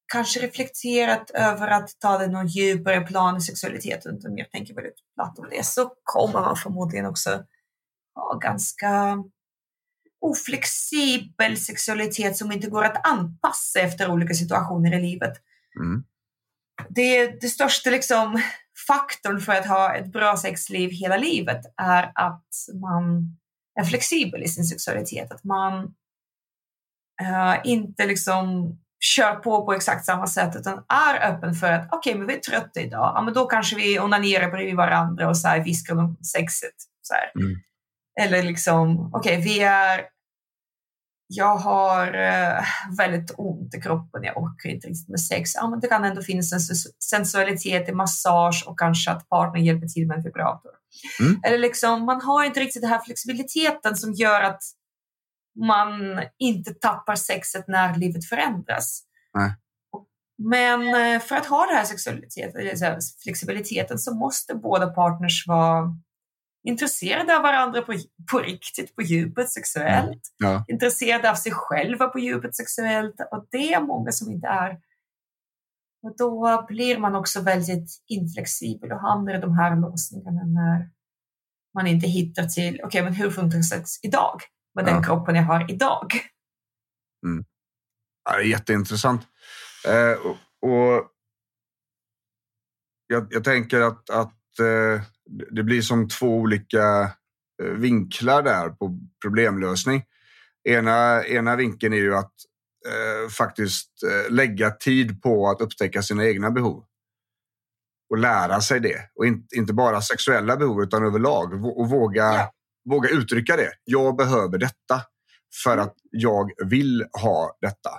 [0.08, 5.00] kanske reflekterat över att ta det någon djupare plan i sexualiteten, utan mer tänker väldigt
[5.16, 7.44] platt om det, så kommer man förmodligen också
[8.16, 9.24] ha ganska
[10.22, 15.34] oflexibel sexualitet som inte går att anpassa efter olika situationer i livet.
[15.80, 16.04] Mm.
[16.90, 18.42] Det, det största liksom,
[18.88, 22.50] faktorn för att ha ett bra sexliv hela livet är att
[22.82, 23.38] man
[23.80, 25.32] är flexibel i sin sexualitet.
[25.32, 25.96] Att man
[27.22, 32.16] eh, inte liksom kör på på exakt samma sätt utan är öppen för att okej,
[32.16, 33.12] men vi är trötta idag.
[33.16, 36.76] Ja, men då kanske vi onanerar bredvid varandra och så här viskar om sexet.
[37.02, 37.40] Så.
[37.40, 37.56] Mm.
[38.22, 40.02] Eller liksom, okej, vi är...
[41.30, 42.64] Jag har eh,
[42.98, 45.52] väldigt ont i kroppen, jag orkar inte riktigt med sex.
[45.56, 49.66] Ja, men det kan ändå finnas en sens- sensualitet i massage och kanske att partnern
[49.66, 50.72] hjälper till med en vibrator.
[51.20, 51.42] Mm.
[51.44, 54.62] Eller liksom, man har inte riktigt den här flexibiliteten som gör att
[55.66, 59.04] man inte tappar sexet när livet förändras.
[59.34, 59.52] Nej.
[60.38, 65.96] Men eh, för att ha den här sexualiteten, flexibiliteten så måste båda partners vara
[66.68, 67.94] intresserade av varandra på,
[68.32, 70.22] på riktigt, på djupet sexuellt.
[70.38, 70.66] Ja.
[70.68, 73.16] Intresserade av sig själva på djupet sexuellt.
[73.32, 74.78] Och det är många som inte är.
[76.04, 80.90] Och då blir man också väldigt inflexibel och hamnar i de här låsningarna när
[81.74, 84.42] man inte hittar till, okej men hur funkar sex idag?
[84.78, 85.04] Med den Ja.
[85.04, 86.14] kroppen jag har idag.
[88.30, 89.22] Ja, det är jätteintressant.
[89.88, 91.12] Eh, och, och
[93.08, 95.02] jag, jag tänker att, att att eh,
[95.52, 97.12] det blir som två olika
[97.64, 100.04] eh, vinklar där på problemlösning.
[100.70, 102.34] Ena, ena vinkeln är ju att
[102.88, 106.84] eh, faktiskt eh, lägga tid på att upptäcka sina egna behov.
[108.10, 109.10] Och lära sig det.
[109.16, 111.54] Och in, inte bara sexuella behov utan överlag.
[111.78, 112.52] Och våga, ja.
[112.90, 113.72] Våga uttrycka det.
[113.84, 115.02] Jag behöver detta
[115.64, 117.90] för att jag vill ha detta.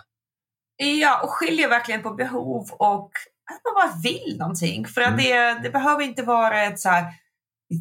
[0.76, 3.10] Ja, och skilja verkligen på behov och
[3.50, 4.86] att man bara vill någonting.
[4.86, 5.24] För att mm.
[5.24, 6.90] det, det behöver inte vara ett så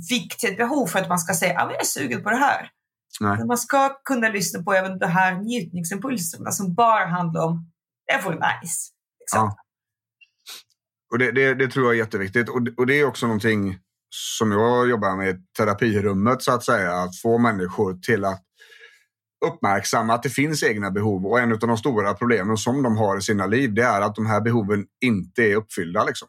[0.09, 2.69] viktigt behov för att man ska säga att ah, jag är sugen på det här.
[3.19, 3.45] Nej.
[3.45, 7.71] Man ska kunna lyssna på även de här njutningsimpulserna som bara handlar om
[8.07, 8.91] det vore nice.
[9.19, 9.39] Liksom.
[9.39, 9.55] Ja.
[11.11, 12.49] Och det, det, det, tror jag är jätteviktigt.
[12.49, 16.93] Och, och det är också någonting som jag jobbar med i terapirummet så att säga.
[16.93, 18.43] Att få människor till att
[19.45, 21.25] uppmärksamma att det finns egna behov.
[21.25, 24.15] Och en av de stora problemen som de har i sina liv det är att
[24.15, 26.03] de här behoven inte är uppfyllda.
[26.03, 26.27] Liksom.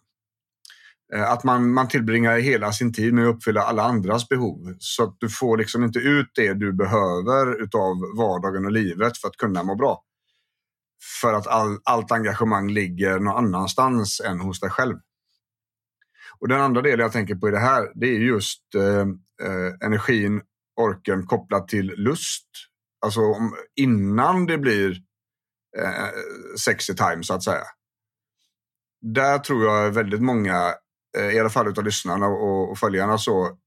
[1.14, 4.77] Eh, att man, man tillbringar hela sin tid med att uppfylla alla andras behov.
[4.79, 9.29] Så att du får liksom inte ut det du behöver utav vardagen och livet för
[9.29, 10.03] att kunna må bra.
[11.21, 14.97] För att all, allt engagemang ligger någon annanstans än hos dig själv.
[16.40, 19.01] Och den andra delen jag tänker på i det här, det är just eh,
[19.48, 20.40] eh, energin,
[20.81, 22.48] orken kopplat till lust.
[23.05, 24.90] Alltså om, innan det blir
[25.79, 26.09] eh,
[26.64, 27.64] sexy time så att säga.
[29.01, 30.74] Där tror jag väldigt många
[31.16, 33.59] Eh, i alla fall utav lyssnarna och, följarna så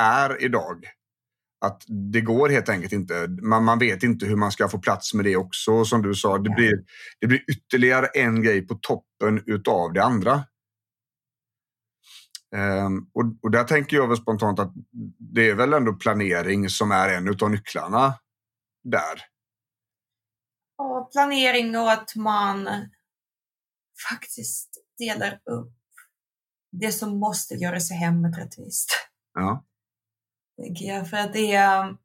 [0.00, 0.84] är idag.
[1.64, 3.26] Att det går helt enkelt inte.
[3.42, 5.84] Man, man vet inte hur man ska få plats med det också.
[5.84, 6.72] Som du sa, det blir,
[7.20, 10.44] det blir ytterligare en grej på toppen utav det andra.
[12.56, 14.72] Um, och, och, där tänker jag väl spontant att
[15.18, 18.14] det är väl ändå planering som är en utav nycklarna
[18.84, 19.22] där.
[20.78, 22.68] Och planering och att man
[24.10, 25.74] faktiskt delar upp
[26.72, 28.90] det som måste göras i hemmet rättvist.
[29.34, 29.64] Ja.
[31.10, 31.96] För att det är,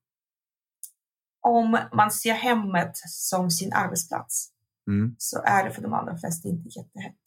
[1.42, 4.52] om man ser hemmet som sin arbetsplats
[4.88, 5.16] mm.
[5.18, 7.25] så är det för de allra flesta inte jättehett.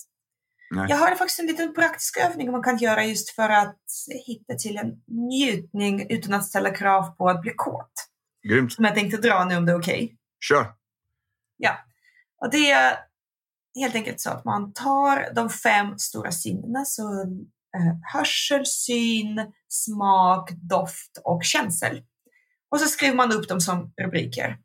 [0.70, 0.86] Nej.
[0.88, 3.80] Jag har faktiskt en liten praktisk övning man kan göra just för att
[4.26, 7.92] hitta till en njutning utan att ställa krav på att bli kåt.
[8.48, 8.72] Grymt.
[8.72, 10.04] Som jag tänkte dra nu om det är okej.
[10.04, 10.16] Okay.
[10.40, 10.66] Kör!
[11.56, 11.78] Ja.
[12.40, 12.98] Och det är
[13.80, 17.22] helt enkelt så att man tar de fem stora sinnena, så
[17.76, 22.02] eh, hörsel, syn, smak, doft och känsel.
[22.70, 24.58] Och så skriver man upp dem som rubriker.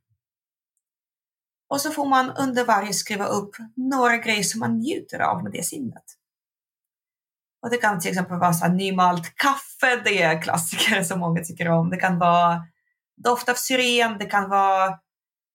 [1.73, 5.51] Och så får man under varje skriva upp några grejer som man njuter av med
[5.51, 6.03] det sinnet.
[7.62, 11.69] Och det kan till exempel vara så nymalt kaffe, det är klassiker som många tycker
[11.69, 11.89] om.
[11.89, 12.62] Det kan vara
[13.23, 14.99] doft av syren, det kan vara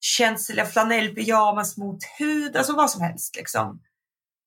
[0.00, 3.36] känsliga flanellpyjamas mot hud, alltså vad som helst.
[3.36, 3.82] Liksom.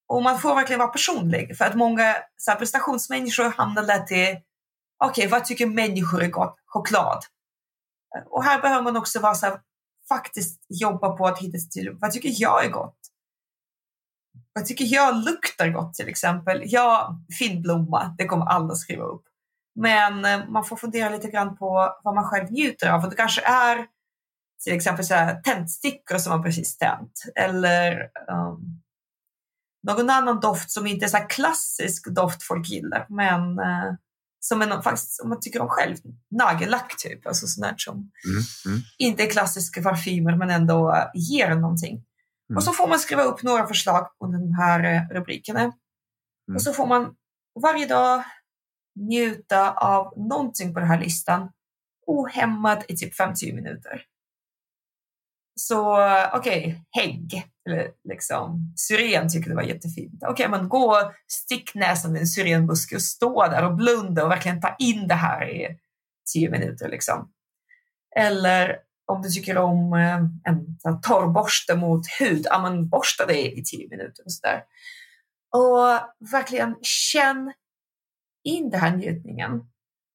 [0.08, 4.24] Och man får verkligen vara personlig för att många så här, prestationsmänniskor hamnar lätt i,
[4.24, 4.42] okej,
[5.10, 6.56] okay, vad tycker människor är gott?
[6.66, 7.24] Choklad.
[8.30, 9.60] Och här behöver man också vara så här,
[10.16, 12.98] faktiskt jobba på att hitta till, vad tycker jag är gott?
[14.54, 16.62] Vad tycker jag luktar gott till exempel?
[16.66, 19.24] Ja, finnblomma, det kommer alla skriva upp.
[19.76, 23.04] Men eh, man får fundera lite grann på vad man själv njuter av.
[23.04, 23.88] Och det kanske är
[24.64, 28.82] till exempel så här, tändstickor som man precis tänt eller um,
[29.88, 33.94] någon annan doft som inte är så klassisk doft folk gillar men uh,
[34.44, 35.98] som är faktiskt, om man tycker om själv,
[36.32, 38.82] nagellack typ, alltså sånt som mm, mm.
[38.98, 41.94] inte är klassiska parfymer men ändå ger någonting.
[41.94, 42.58] Mm.
[42.58, 45.60] Och så får man skriva upp några förslag under de här uh, rubrikerna.
[45.60, 46.56] Mm.
[46.56, 47.16] Och så får man
[47.62, 48.24] varje dag
[49.00, 51.52] njuta av någonting på den här listan
[52.08, 54.06] ohämmat i typ 50 minuter.
[55.60, 55.96] Så
[56.34, 60.24] okej, okay, hägg, eller liksom syren tycker det var jättefint.
[60.24, 64.32] Okej, okay, men gå stick näsan i en syrenbuske och stå där och blunda och
[64.32, 65.78] verkligen ta in det här i
[66.34, 66.90] tio minuter.
[66.90, 67.32] Liksom.
[68.16, 70.52] Eller om du tycker om eh,
[70.84, 74.64] en torrborste mot hud, ja men borsta det i tio minuter och sådär.
[75.56, 76.00] Och
[76.32, 77.54] verkligen känn
[78.44, 79.52] in den här njutningen.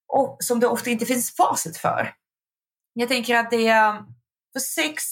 [0.09, 2.15] Och som det ofta inte finns facit för.
[2.93, 3.93] Jag tänker att det är
[4.53, 5.03] för sex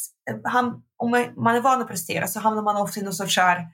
[0.44, 3.66] han, om man är van att prestera så hamnar man ofta i någon sorts här,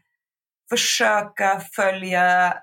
[0.70, 2.54] försöka följa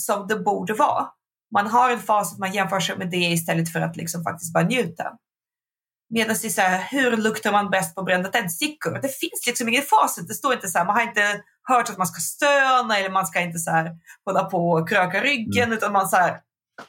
[0.00, 1.06] som det borde vara.
[1.54, 4.52] Man har en fas att man jämför sig med det istället för att liksom faktiskt
[4.52, 5.12] bara njuta.
[6.08, 8.98] Medan det är så här, hur luktar man bäst på brända tändstickor?
[9.02, 10.28] Det finns liksom ingen facit.
[10.28, 13.26] Det står inte så här, man har inte hört att man ska stöna eller man
[13.26, 13.92] ska inte så här
[14.24, 15.78] hålla på och kröka ryggen mm.
[15.78, 16.40] utan man så här,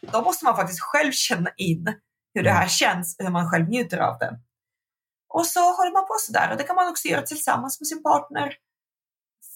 [0.02, 1.94] då måste man faktiskt själv känna in
[2.34, 2.62] hur det mm.
[2.62, 4.40] här känns och hur man själv njuter av det.
[5.30, 8.04] Och så håller man på sådär och det kan man också göra tillsammans med sin
[8.04, 8.54] partner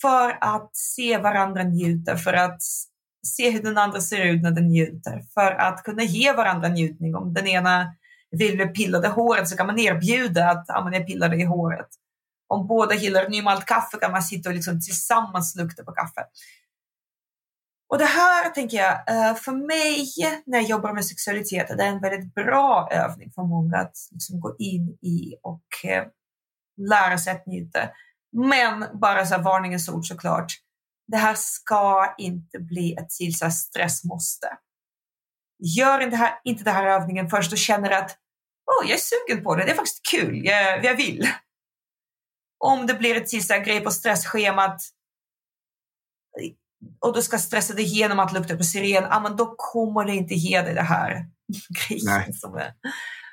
[0.01, 2.61] för att se varandra njuta, för att
[3.27, 7.15] se hur den andra ser ut när den njuter för att kunna ge varandra njutning.
[7.15, 7.95] Om den ena
[8.31, 11.43] vill bli pillad i håret så kan man erbjuda att ja, man är pillad i
[11.43, 11.87] håret.
[12.47, 16.25] Om båda gillar nymalt kaffe kan man sitta och liksom tillsammans lukta på kaffe.
[17.91, 20.05] Och det här tänker jag, eh, för mig
[20.45, 24.39] när jag jobbar med sexualitet, det är en väldigt bra övning för många att liksom
[24.39, 26.07] gå in i och eh,
[26.89, 27.89] lära sig att njuta.
[28.31, 30.53] Men bara så här varningens ord såklart.
[31.07, 34.47] Det här ska inte bli ett till så stressmåste.
[35.77, 38.17] Gör inte, här, inte den här övningen först och känner att
[38.65, 41.27] oh, jag är sugen på det, det är faktiskt kul, jag, jag vill.
[42.65, 44.81] Om det blir ett till så grej på stressschemat
[46.99, 50.15] och du ska stressa dig igenom att lukta på syren, ah, men då kommer det
[50.15, 51.25] inte ge dig det här
[51.89, 52.61] grejen som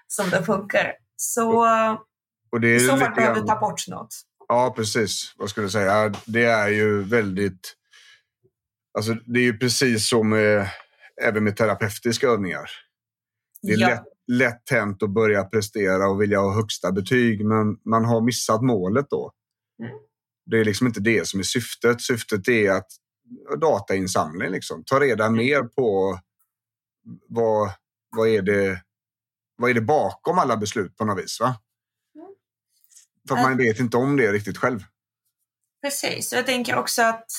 [0.06, 0.92] som det funkar.
[1.16, 1.66] Så
[2.50, 4.14] och det är i så fall behöver du ta bort något.
[4.48, 5.34] Ja, precis.
[5.36, 6.14] Vad skulle jag säga?
[6.26, 7.74] Det är ju väldigt...
[8.98, 10.68] Alltså, det är ju precis som med,
[11.22, 12.70] även med terapeutiska övningar.
[13.62, 13.88] Det är ja.
[13.88, 18.62] lätt, lätt hänt att börja prestera och vilja ha högsta betyg, men man har missat
[18.62, 19.32] målet då.
[19.82, 19.92] Mm.
[20.50, 22.00] Det är liksom inte det som är syftet.
[22.00, 22.88] Syftet är att
[23.60, 24.84] datainsamling, liksom.
[24.84, 25.36] ta reda mm.
[25.36, 26.18] mer på
[27.28, 27.70] vad,
[28.16, 28.82] vad, är det,
[29.56, 31.40] vad är det bakom alla beslut på något vis.
[31.40, 31.60] Va?
[33.28, 34.84] För att man vet inte om det riktigt själv.
[35.82, 37.30] Precis, jag tänker också att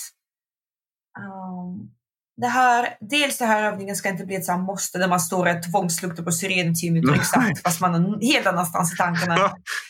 [1.19, 1.91] um,
[2.41, 5.57] det här, dels den här övningen ska inte bli ett sånt måste där man står
[5.57, 9.35] och tvångsluktar på syren i tio minuter exakt fast man är helt annanstans i tankarna.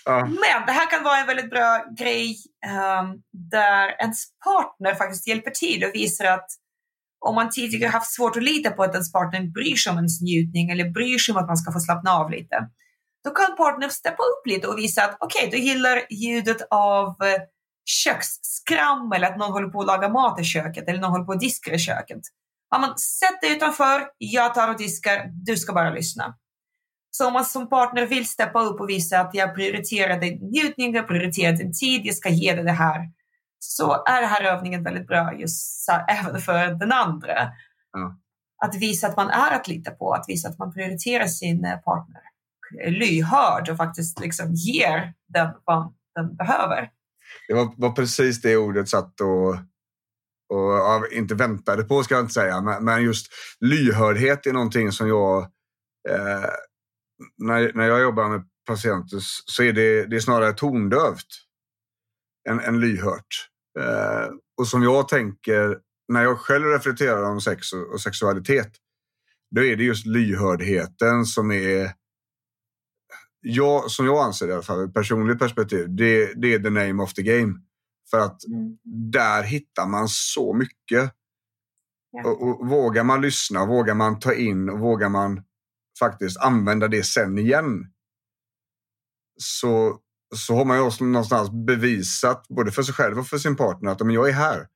[0.06, 0.26] ja.
[0.26, 5.52] Men det här kan vara en väldigt bra grej um, där ens partner faktiskt hjälper
[5.52, 6.48] till och visar att
[7.26, 10.22] om man tidigare haft svårt att lita på att ens partner bryr sig om ens
[10.22, 12.56] njutning eller bryr sig om att man ska få slappna av lite
[13.24, 17.16] då kan partnern steppa upp lite och visa att okej, okay, du gillar ljudet av
[17.86, 21.32] köksskram eller att någon håller på att laga mat i köket eller någon håller på
[21.32, 22.22] att diska i köket.
[22.70, 26.36] Ja, men sätt dig utanför, jag tar och diskar, du ska bara lyssna.
[27.12, 30.96] Så om man som partner vill steppa upp och visa att jag prioriterar din njutning,
[30.96, 33.10] jag prioriterar din tid, jag ska ge dig det här,
[33.60, 37.42] så är den här övningen väldigt bra just även för den andra.
[37.98, 38.12] Mm.
[38.65, 41.78] Att visa att man är att lita på, att visa att man prioriterar sin eh,
[41.78, 42.22] partner
[42.88, 46.89] lyhörd och faktiskt liksom ger den vad den behöver.
[47.48, 49.50] Det var, var precis det ordet satt och,
[50.50, 52.62] och ja, inte väntade på, ska jag inte säga.
[52.62, 53.28] Men, men just
[53.60, 55.42] lyhördhet är någonting som jag...
[56.10, 56.50] Eh,
[57.38, 61.28] när, när jag jobbar med patienter så är det, det är snarare tondövt
[62.50, 63.50] än, än lyhört.
[63.80, 68.72] Eh, och som jag tänker, när jag själv reflekterar om sex och, och sexualitet,
[69.56, 71.92] då är det just lyhördheten som är
[73.41, 77.13] jag, som jag anser i alla fall, personligt perspektiv, det, det är the name of
[77.13, 77.54] the game.
[78.12, 78.78] För att mm.
[79.12, 81.13] där hittar man så mycket.
[82.12, 82.30] Ja.
[82.30, 85.43] Och, och, vågar man lyssna, vågar man ta in och vågar man
[85.99, 87.86] faktiskt använda det sen igen.
[89.41, 89.97] Så,
[90.36, 93.91] så har man ju också någonstans bevisat, både för sig själv och för sin partner,
[93.91, 94.67] att men jag är här.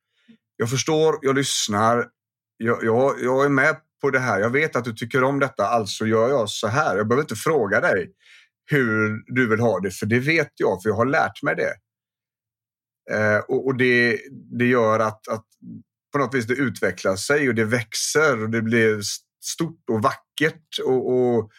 [0.55, 2.09] Jag förstår, jag lyssnar,
[2.57, 4.39] jag, jag, jag är med på det här.
[4.39, 6.97] Jag vet att du tycker om detta, alltså gör jag så här.
[6.97, 8.13] Jag behöver inte fråga dig
[8.65, 11.73] hur du vill ha det, för det vet jag, för jag har lärt mig det.
[13.11, 14.19] Eh, och, och det,
[14.59, 15.45] det gör att, att
[16.11, 19.01] på något vis det utvecklar sig och det växer och det blir
[19.43, 20.79] stort och vackert.
[20.85, 21.51] och, och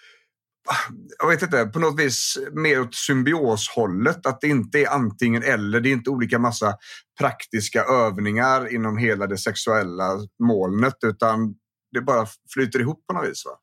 [0.68, 4.26] ah, jag vet inte, på något vis mer åt symbioshållet.
[4.26, 5.80] Att det inte är antingen eller.
[5.80, 6.76] Det är inte olika massa
[7.18, 11.54] praktiska övningar inom hela det sexuella molnet utan
[11.92, 13.44] det bara flyter ihop på något vis.
[13.44, 13.58] Va?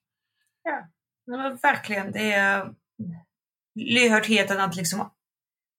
[0.63, 2.11] Ja, verkligen.
[2.11, 2.73] Det är
[3.75, 5.09] lyhördheten att liksom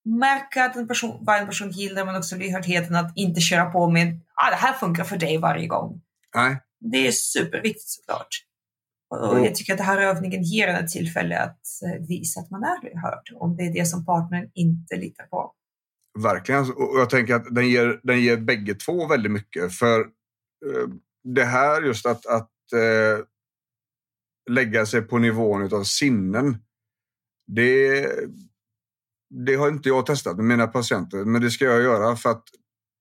[0.05, 3.91] märka att en person, vad en person gillar men också lyhördheten att inte köra på
[3.91, 6.01] med ah, det här funkar för dig varje gång.
[6.35, 6.57] Nej.
[6.81, 8.29] Det är superviktigt såklart.
[9.11, 9.45] Och mm.
[9.45, 12.63] jag tycker att den här övningen ger en ett tillfälle att eh, visa att man
[12.63, 15.53] är lyhörd om det är det som partnern inte litar på.
[16.19, 16.61] Verkligen.
[16.61, 19.75] Och jag tänker att den ger, den ger bägge två väldigt mycket.
[19.75, 20.89] För eh,
[21.25, 23.25] det här just att, att eh,
[24.51, 26.57] lägga sig på nivån av sinnen
[27.55, 28.09] det,
[29.47, 32.45] det har inte jag testat med mina patienter, men det ska jag göra för att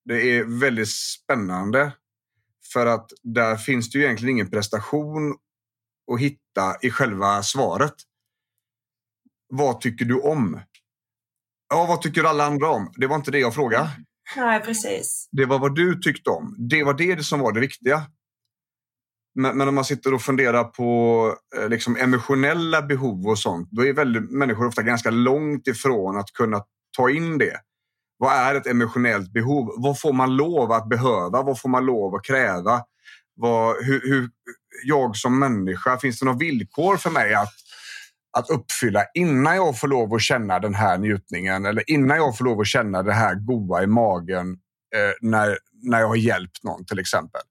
[0.05, 1.93] det är väldigt spännande.
[2.73, 5.35] För att där finns det ju egentligen ingen prestation
[6.11, 7.93] att hitta i själva svaret.
[9.49, 10.59] Vad tycker du om?
[11.69, 12.93] Ja, vad tycker alla andra om?
[12.95, 13.89] Det var inte det jag frågade.
[14.35, 15.29] Nej, precis.
[15.31, 16.55] Det var vad du tyckte om.
[16.69, 18.03] Det var det som var det viktiga.
[19.35, 23.85] Men, men om man sitter och funderar på eh, liksom, emotionella behov och sånt, då
[23.85, 26.63] är väldigt, människor ofta ganska långt ifrån att kunna
[26.97, 27.57] ta in det.
[28.17, 29.73] Vad är ett emotionellt behov?
[29.77, 31.41] Vad får man lov att behöva?
[31.41, 32.81] Vad får man lov att kräva?
[33.41, 34.29] vad, hur, hur
[34.83, 37.53] jag som människa, finns det några villkor för mig att,
[38.37, 42.45] att uppfylla innan jag får lov att känna den här njutningen eller innan jag får
[42.45, 44.51] lov att känna det här goa i magen
[44.95, 47.41] eh, när, när jag har hjälpt någon till exempel.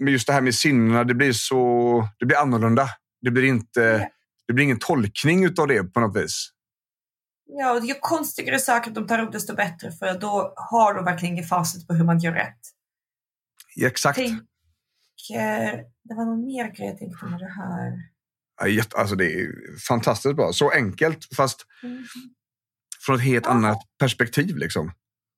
[0.00, 2.88] Men just det här med sinnena, det blir så det blir annorlunda.
[3.20, 4.10] Det blir, inte,
[4.46, 6.50] det blir ingen tolkning av det på något vis.
[7.46, 11.44] Ja, och ju konstigare saker de tar upp desto bättre för då har de verkligen
[11.44, 12.60] facit på hur man gör rätt.
[13.74, 14.16] Ja, exakt.
[14.16, 14.42] Tänk,
[16.04, 17.92] det var någon mer grej jag tänkte med det här.
[18.96, 19.48] Alltså det är
[19.88, 20.52] fantastiskt bra.
[20.52, 22.04] Så enkelt fast mm.
[23.06, 23.50] från ett helt ja.
[23.50, 24.56] annat perspektiv.
[24.56, 24.92] Liksom.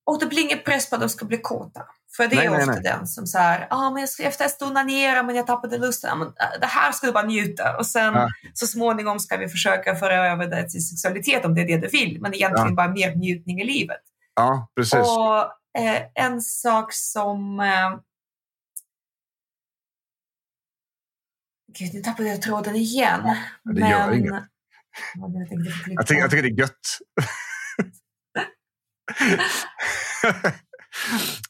[0.07, 1.82] Och det blir ingen press på att de ska bli kåta.
[2.16, 2.92] För det är nej, ofta nej, nej.
[2.92, 6.18] den som säger ah, men jag ska efter onanera men jag tappade lusten.
[6.18, 7.76] Men, äh, det här ska du bara njuta.
[7.76, 8.28] Och sen ja.
[8.54, 11.88] så småningom ska vi försöka föra över det till sexualitet om det är det du
[11.88, 12.20] vill.
[12.20, 12.74] Men egentligen ja.
[12.74, 14.00] bara mer njutning i livet.
[14.34, 14.94] Ja, precis.
[14.94, 15.38] Och
[15.82, 17.61] eh, en sak som...
[17.61, 17.98] Eh,
[21.78, 23.20] Gud, nu tappade jag tråden igen.
[23.24, 23.36] Ja,
[23.72, 23.90] det men...
[23.90, 24.44] gör inget.
[25.14, 26.98] Jag, jag tycker det är gött.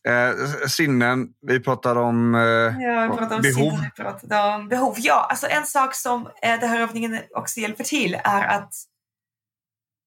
[0.08, 3.70] Eh, sinnen, vi pratar om, eh, ja, vi pratar om behov.
[3.70, 4.94] Sinnen, vi pratade om behov.
[4.98, 8.72] Ja, alltså en sak som eh, den här övningen också hjälper till är att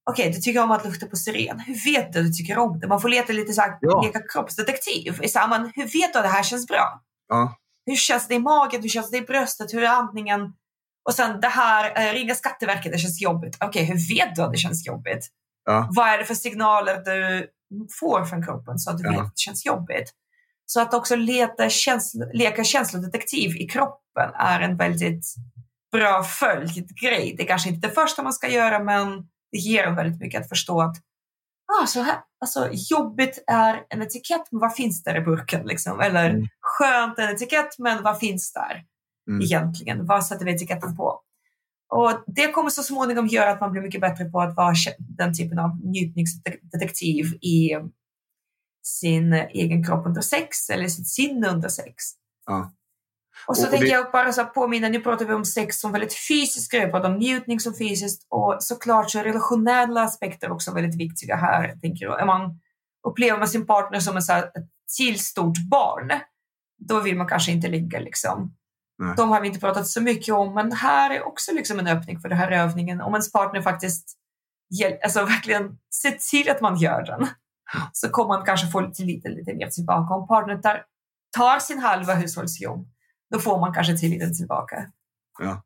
[0.09, 1.59] Okej, okay, du tycker om att lukta på syren.
[1.59, 2.87] Hur vet du att du tycker om det?
[2.87, 4.01] Man får leta lite så här, ja.
[4.01, 5.19] leka kroppsdetektiv.
[5.23, 7.01] I samman, hur vet du att det här känns bra?
[7.27, 7.57] Ja.
[7.85, 8.81] Hur känns det i magen?
[8.81, 9.73] Hur känns det i bröstet?
[9.73, 10.53] Hur är andningen?
[11.05, 13.57] Och sen det här, eh, ringa Skatteverket, det känns jobbigt.
[13.59, 15.27] Okej, okay, hur vet du att det känns jobbigt?
[15.65, 15.89] Ja.
[15.91, 17.49] Vad är det för signaler du
[17.99, 19.11] får från kroppen så att du ja.
[19.11, 20.13] vet att det känns jobbigt.
[20.65, 25.25] Så att också leta känslo, leka känslodetektiv i kroppen är en väldigt
[25.91, 27.35] bra följdgrej.
[27.37, 30.41] Det är kanske inte det första man ska göra men det ger en väldigt mycket
[30.41, 30.95] att förstå att
[31.69, 35.67] ah, så här, alltså, jobbigt är en etikett, men vad finns där i burken?
[35.67, 35.99] Liksom?
[35.99, 36.47] Eller mm.
[36.61, 38.83] skönt är en etikett, men vad finns där
[39.29, 39.41] mm.
[39.41, 40.05] egentligen?
[40.05, 41.21] Vad sätter vi etiketten på?
[41.89, 45.33] Och det kommer så småningom göra att man blir mycket bättre på att vara den
[45.33, 47.71] typen av njutningsdetektiv i
[48.83, 51.95] sin egen kropp under sex eller sitt sinne under sex.
[52.45, 52.71] Ja.
[53.47, 53.93] Och så och tänker det...
[53.93, 57.17] jag bara så påminna, nu pratar vi om sex som väldigt fysiskt grej, pratar om
[57.17, 61.75] njutning som fysiskt och såklart så är relationella aspekter också väldigt viktiga här.
[61.81, 62.21] Tänker jag.
[62.21, 62.59] Är man
[63.07, 66.11] upplever man sin partner som en så här, ett till stort barn,
[66.77, 68.55] då vill man kanske inte ligga liksom.
[68.99, 69.13] Nej.
[69.17, 72.19] De har vi inte pratat så mycket om, men här är också liksom en öppning
[72.19, 73.01] för den här övningen.
[73.01, 74.17] Om ens partner faktiskt
[75.03, 77.27] alltså verkligen ser till att man gör den,
[77.93, 80.13] så kommer man kanske få lite, lite, lite mer tillbaka.
[80.13, 80.85] Om partnern tar,
[81.37, 82.87] tar sin halva hushållsjobb,
[83.31, 84.91] då får man kanske tilliten tillbaka.
[85.39, 85.63] Ja.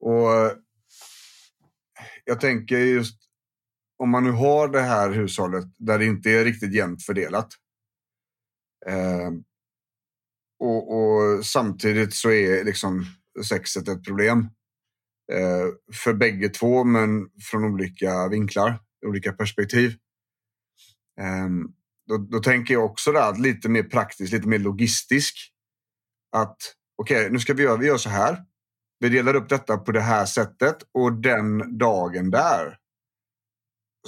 [0.00, 0.60] Och
[2.24, 3.20] jag tänker just
[3.98, 7.48] om man nu har det här hushållet där det inte är riktigt jämnt fördelat.
[8.86, 9.30] Eh,
[10.60, 13.06] och, och, samtidigt så är liksom
[13.48, 14.38] sexet ett problem.
[15.32, 19.90] Eh, för bägge två, men från olika vinklar, olika perspektiv.
[21.20, 21.48] Eh,
[22.06, 25.34] då, då, tänker jag också där, lite mer praktiskt, lite mer logistisk.
[26.36, 26.56] Att
[27.02, 28.44] okej, okay, nu ska vi göra, vi gör så här.
[28.98, 32.76] Vi delar upp detta på det här sättet och den dagen där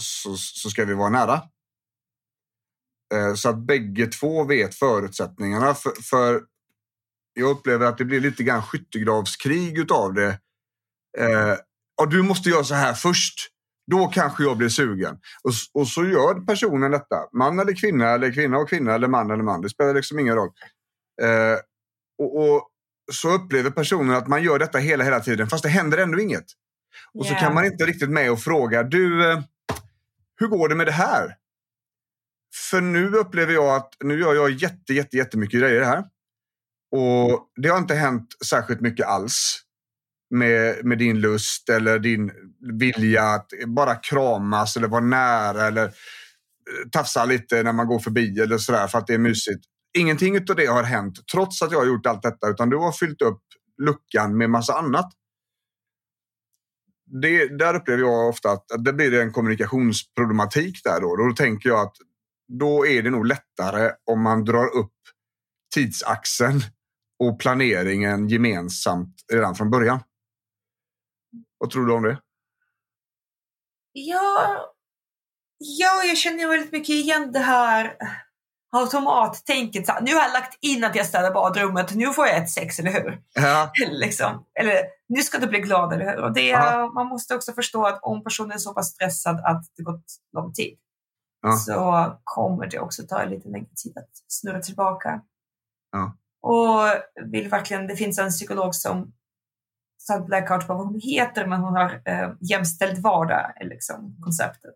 [0.00, 1.42] så, så ska vi vara nära.
[3.12, 5.74] Eh, så att bägge två vet förutsättningarna.
[5.74, 6.42] För, för,
[7.34, 10.38] jag upplever att det blir lite grann skyttegravskrig utav det.
[11.18, 11.56] Eh,
[12.00, 13.48] och du måste göra så här först.
[13.90, 15.18] Då kanske jag blir sugen.
[15.42, 17.16] Och, och så gör personen detta.
[17.32, 19.60] Man eller kvinna, eller kvinna och kvinna, eller man eller man.
[19.60, 20.50] Det spelar liksom ingen roll.
[21.22, 21.58] Eh,
[22.18, 22.68] och, och,
[23.12, 26.44] så upplever personen att man gör detta hela, hela tiden, fast det händer ändå inget.
[27.14, 27.38] Och yeah.
[27.38, 29.40] så kan man inte riktigt med och fråga, du, eh,
[30.36, 31.36] hur går det med det här?
[32.54, 36.04] För nu upplever jag att nu gör jag jätte, jätte, jättemycket grejer här.
[36.92, 39.62] Och det har inte hänt särskilt mycket alls
[40.30, 42.32] med, med din lust eller din
[42.80, 48.40] vilja att bara kramas eller vara nära eller eh, tafsa lite när man går förbi
[48.40, 49.64] eller sådär för att det är mysigt.
[49.98, 52.92] Ingenting av det har hänt trots att jag har gjort allt detta utan du har
[52.92, 53.42] fyllt upp
[53.82, 55.12] luckan med massa annat.
[57.22, 61.16] Det, där upplever jag ofta att det blir en kommunikationsproblematik där då.
[61.16, 61.96] Då tänker jag att
[62.58, 64.94] då är det nog lättare om man drar upp
[65.74, 66.60] tidsaxeln
[67.18, 70.00] och planeringen gemensamt redan från början.
[71.58, 72.18] Vad tror du om det?
[73.92, 74.66] Ja,
[75.58, 77.96] ja jag känner väldigt mycket igen det här
[78.76, 79.86] automattänket.
[80.02, 82.92] Nu har jag lagt in att jag städar badrummet, nu får jag ett sex, eller
[82.92, 83.22] hur?
[83.34, 83.72] Ja.
[83.90, 84.46] liksom.
[84.60, 86.22] Eller nu ska du bli glad, eller hur?
[86.22, 86.56] Och det,
[86.94, 90.52] man måste också förstå att om personen är så pass stressad att det gått lång
[90.52, 90.78] tid
[91.42, 91.52] ja.
[91.52, 95.22] så kommer det också ta lite längre tid att snurra tillbaka.
[95.92, 96.16] Ja.
[96.40, 99.12] Och vill verkligen, det finns en psykolog som
[99.98, 104.74] satt blackout vad hon heter, men hon har eh, jämställd vardag, liksom konceptet.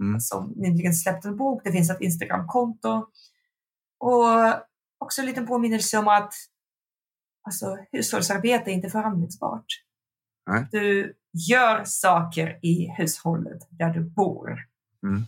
[0.00, 0.20] Mm.
[0.20, 3.06] Som nyligen släppt en bok, det finns ett Instagramkonto.
[3.98, 4.54] Och
[4.98, 6.34] också en liten påminnelse om att
[7.42, 9.66] alltså, hushållsarbete är inte förhandlingsbart.
[10.46, 10.68] Nej.
[10.70, 11.14] Du
[11.48, 14.58] gör saker i hushållet där du bor.
[15.02, 15.22] Mm.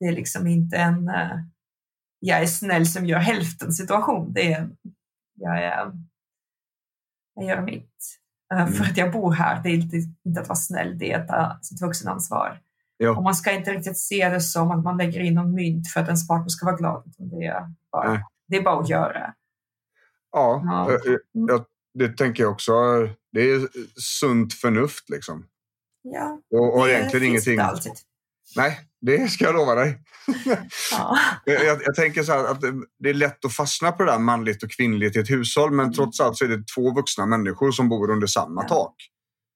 [0.00, 1.40] Det är liksom inte en uh,
[2.18, 4.32] jag är snäll som gör hälften situation.
[4.32, 4.70] Det är
[5.34, 5.92] jag, är,
[7.34, 7.94] jag gör mitt.
[8.54, 8.72] Uh, mm.
[8.72, 9.62] För att jag bor här.
[9.62, 12.60] Det är inte, inte att vara snäll, det är att ta sitt vuxenansvar.
[12.98, 13.16] Jo.
[13.16, 16.00] Och man ska inte riktigt se det som att man lägger in någon mynt för
[16.00, 17.12] att ens partner ska vara glad.
[17.18, 19.34] Det är bara, det är bara att göra.
[20.32, 20.90] Ja, ja.
[21.04, 22.72] Jag, jag, det tänker jag också.
[23.32, 23.68] Det är
[24.00, 25.46] sunt förnuft liksom.
[26.02, 27.56] Ja, och, och det egentligen ingenting.
[27.56, 27.92] Det alltid.
[28.56, 29.98] Nej, det ska jag lova dig.
[30.92, 31.18] Ja.
[31.44, 32.60] jag, jag, tänker så att
[32.98, 35.84] det är lätt att fastna på det där manligt och kvinnligt i ett hushåll, men
[35.84, 35.92] mm.
[35.92, 38.68] trots allt så är det två vuxna människor som bor under samma ja.
[38.68, 38.94] tak.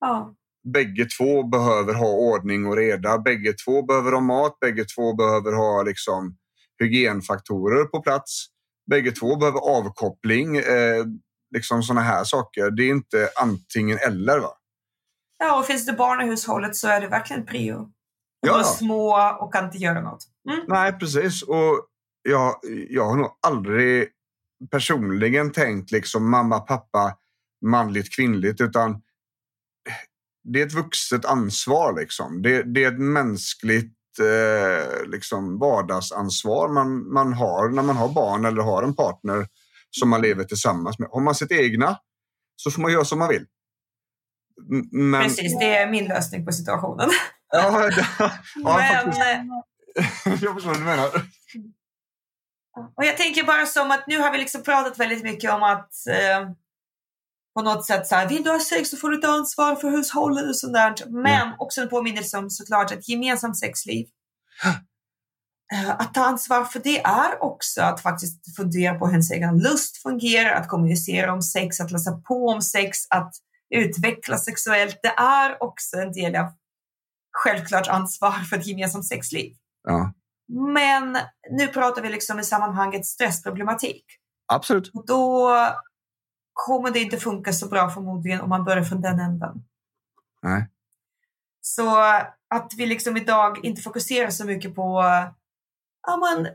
[0.01, 0.35] Ja.
[0.73, 3.19] Bägge två behöver ha ordning och reda.
[3.19, 4.61] Bägge två behöver ha mat.
[4.61, 6.37] Bägge två behöver ha liksom,
[6.79, 8.47] hygienfaktorer på plats.
[8.91, 10.57] Bägge två behöver avkoppling.
[10.57, 11.05] Eh,
[11.55, 12.71] liksom sådana här saker.
[12.71, 14.39] Det är inte antingen eller.
[14.39, 14.51] va?
[15.39, 17.91] Ja, och finns det barn i hushållet så är det verkligen prio.
[18.45, 18.61] De ja.
[18.61, 20.25] är små och kan inte göra något.
[20.51, 20.65] Mm.
[20.69, 21.43] Nej, precis.
[21.43, 21.87] Och
[22.23, 22.55] jag,
[22.91, 24.09] jag har nog aldrig
[24.71, 27.17] personligen tänkt liksom mamma, pappa,
[27.67, 29.03] manligt, kvinnligt, utan
[30.45, 32.01] det är ett vuxet ansvar.
[32.01, 32.43] Liksom.
[32.43, 38.45] Det, det är ett mänskligt eh, liksom vardagsansvar man, man har när man har barn
[38.45, 39.47] eller har en partner
[39.91, 41.09] som man lever tillsammans med.
[41.13, 41.99] Har man sitt egna
[42.57, 43.47] så får man göra som man vill.
[44.91, 45.23] Men...
[45.23, 47.11] Precis, det är min lösning på situationen.
[47.55, 47.91] Ja,
[48.57, 49.49] ja Men...
[50.41, 51.11] jag förstår vad du menar.
[52.97, 56.07] Och jag tänker bara som att nu har vi liksom pratat väldigt mycket om att
[56.07, 56.49] eh,
[57.55, 59.91] på något sätt så här, vill du ha sex så får du ta ansvar för
[59.91, 60.95] hushållet och sånt där.
[61.07, 61.55] Men mm.
[61.59, 64.07] också en påminnelse om såklart ett gemensamt sexliv.
[65.73, 69.59] Eh, att ta ansvar för det är också att faktiskt fundera på hur ens egen
[69.59, 73.33] lust fungerar, att kommunicera om sex, att läsa på om sex, att
[73.71, 74.99] utveckla sexuellt.
[75.03, 76.47] Det är också en del av
[77.35, 79.57] självklart ansvar för ett gemensamt sexliv.
[79.83, 80.13] Ja.
[80.49, 81.19] Men
[81.51, 84.05] nu pratar vi liksom i sammanhanget stressproblematik.
[84.47, 84.91] Absolut.
[84.95, 85.57] Och då
[86.53, 89.65] kommer det inte funka så bra förmodligen om man börjar från den änden.
[90.43, 90.71] Nej.
[91.61, 91.99] Så
[92.51, 95.03] att vi liksom idag inte fokuserar så mycket på
[96.07, 96.49] ja, men,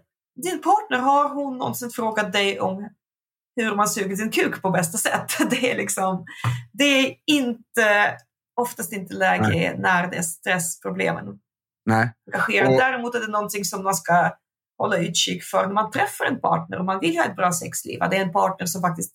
[0.44, 2.90] din partner, har hon någonsin frågat dig om
[3.56, 5.32] hur man suger sin kuk på bästa sätt?
[5.50, 6.26] Det är liksom,
[6.74, 8.18] det är inte,
[8.60, 9.76] oftast inte läge Nej.
[9.80, 11.26] när det är stressproblemen
[11.86, 12.14] Nej.
[12.34, 12.68] engagerar.
[12.68, 12.78] Och...
[12.78, 14.32] Däremot är det någonting som man ska
[14.78, 18.04] hålla utkik för när man träffar en partner och man vill ha ett bra sexliv.
[18.04, 19.14] Att det är en partner som faktiskt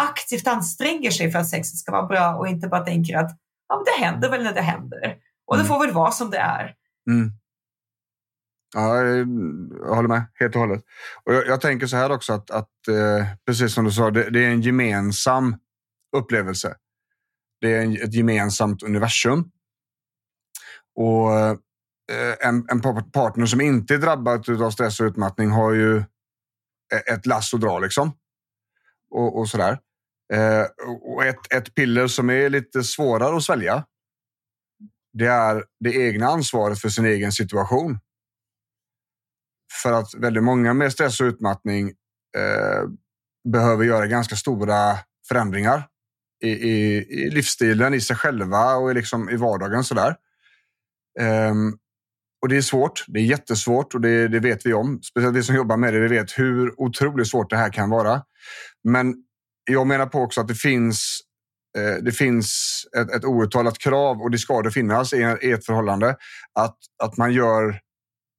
[0.00, 3.30] aktivt anstränger sig för att sexet ska vara bra och inte bara tänker att
[3.68, 5.16] ja, det händer väl när det händer.
[5.46, 5.64] Och mm.
[5.64, 6.74] det får väl vara som det är.
[7.10, 7.30] Mm.
[8.74, 10.82] Ja, jag håller med helt och hållet.
[11.24, 14.30] Och jag, jag tänker så här också att, att eh, precis som du sa, det,
[14.30, 15.56] det, är en gemensam
[16.16, 16.74] upplevelse.
[17.60, 19.50] Det är ett gemensamt universum.
[20.94, 21.38] Och
[22.12, 22.80] eh, en, en,
[23.12, 27.60] partner som inte är drabbad av stress och utmattning har ju eh, ett lass att
[27.60, 28.12] dra liksom.
[29.10, 29.78] Och, och sådär.
[30.32, 30.64] Eh,
[31.02, 33.84] och ett, ett piller som är lite svårare att svälja.
[35.12, 37.98] Det är det egna ansvaret för sin egen situation.
[39.82, 41.88] För att väldigt många med stress och utmattning
[42.36, 42.88] eh,
[43.48, 44.98] behöver göra ganska stora
[45.28, 45.88] förändringar
[46.42, 49.84] i, i, i, livsstilen, i sig själva och i, liksom, i vardagen.
[49.84, 50.16] Sådär.
[51.20, 51.78] Um,
[52.42, 53.04] och det är svårt.
[53.08, 55.00] Det är jättesvårt och det, det, vet vi om.
[55.02, 56.00] Speciellt vi som jobbar med det.
[56.00, 58.22] Vi vet hur otroligt svårt det här kan vara.
[58.84, 59.14] Men
[59.70, 61.20] jag menar på också att det finns
[61.78, 65.66] eh, det finns ett, ett outtalat krav och det ska det finnas i, i ett
[65.66, 66.16] förhållande.
[66.58, 67.80] Att, att man gör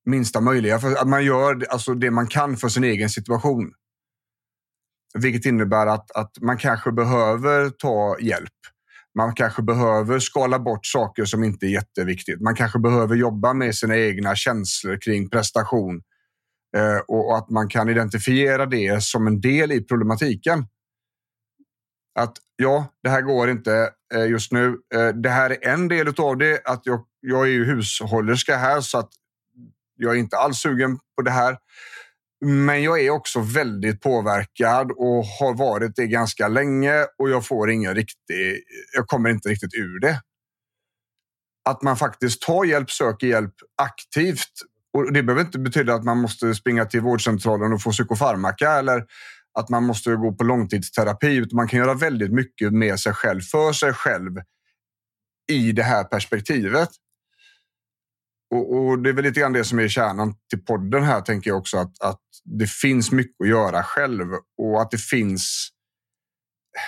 [0.05, 0.79] minsta möjliga.
[0.79, 3.71] För att man gör alltså det man kan för sin egen situation.
[5.17, 8.53] Vilket innebär att, att man kanske behöver ta hjälp.
[9.17, 12.41] Man kanske behöver skala bort saker som inte är jätteviktigt.
[12.41, 16.01] Man kanske behöver jobba med sina egna känslor kring prestation
[16.77, 20.65] eh, och att man kan identifiera det som en del i problematiken.
[22.19, 24.77] Att ja, det här går inte eh, just nu.
[24.95, 26.61] Eh, det här är en del av det.
[26.65, 29.09] Att jag, jag är ju hushållerska här så att
[29.95, 31.57] jag är inte alls sugen på det här.
[32.45, 37.71] Men jag är också väldigt påverkad och har varit det ganska länge och jag får
[37.71, 38.63] ingen riktig,
[38.95, 40.21] jag kommer inte riktigt ur det.
[41.69, 44.51] Att man faktiskt tar hjälp, söker hjälp aktivt.
[44.93, 49.05] Och det behöver inte betyda att man måste springa till vårdcentralen och få psykofarmaka eller
[49.59, 51.35] att man måste gå på långtidsterapi.
[51.35, 54.31] Utan man kan göra väldigt mycket med sig själv, för sig själv
[55.51, 56.89] i det här perspektivet.
[58.55, 61.49] Och, och, Det är väl lite grann det som är kärnan till podden här, tänker
[61.49, 61.77] jag också.
[61.77, 64.27] Att, att det finns mycket att göra själv
[64.57, 65.69] och att det finns,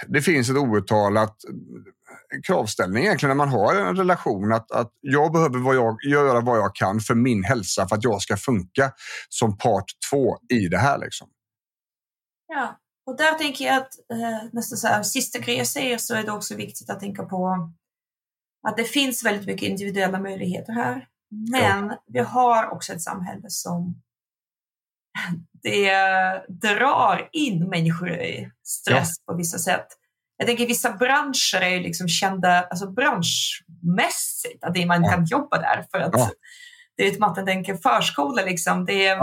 [0.07, 1.35] det finns ett outtalat
[2.43, 4.53] kravställning egentligen när man har en relation.
[4.53, 8.03] Att, att jag behöver vad jag, göra vad jag kan för min hälsa för att
[8.03, 8.91] jag ska funka
[9.29, 10.97] som part två i det här.
[10.97, 11.29] Liksom.
[12.47, 16.15] Ja, och där tänker jag att eh, nästan så här, sista grejen jag säger så
[16.15, 17.71] är det också viktigt att tänka på
[18.67, 21.07] att det finns väldigt mycket individuella möjligheter här.
[21.31, 22.03] Men ja.
[22.07, 24.01] vi har också ett samhälle som
[25.63, 25.91] det
[26.47, 29.33] drar in människor i stress ja.
[29.33, 29.87] på vissa sätt.
[30.37, 35.11] Jag tänker vissa branscher är liksom kända alltså branschmässigt, att man ja.
[35.11, 35.85] kan jobba där.
[35.91, 36.29] För att ja.
[36.97, 38.85] Det är att man tänker förskola, liksom.
[38.85, 39.17] det, är,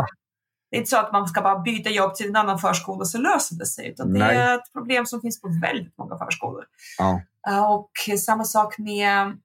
[0.70, 3.18] det är inte så att man ska bara byta jobb till en annan förskola så
[3.18, 3.88] löser det sig.
[3.88, 4.36] Utan det Nej.
[4.36, 6.64] är ett problem som finns på väldigt många förskolor.
[7.68, 9.38] Och samma sak med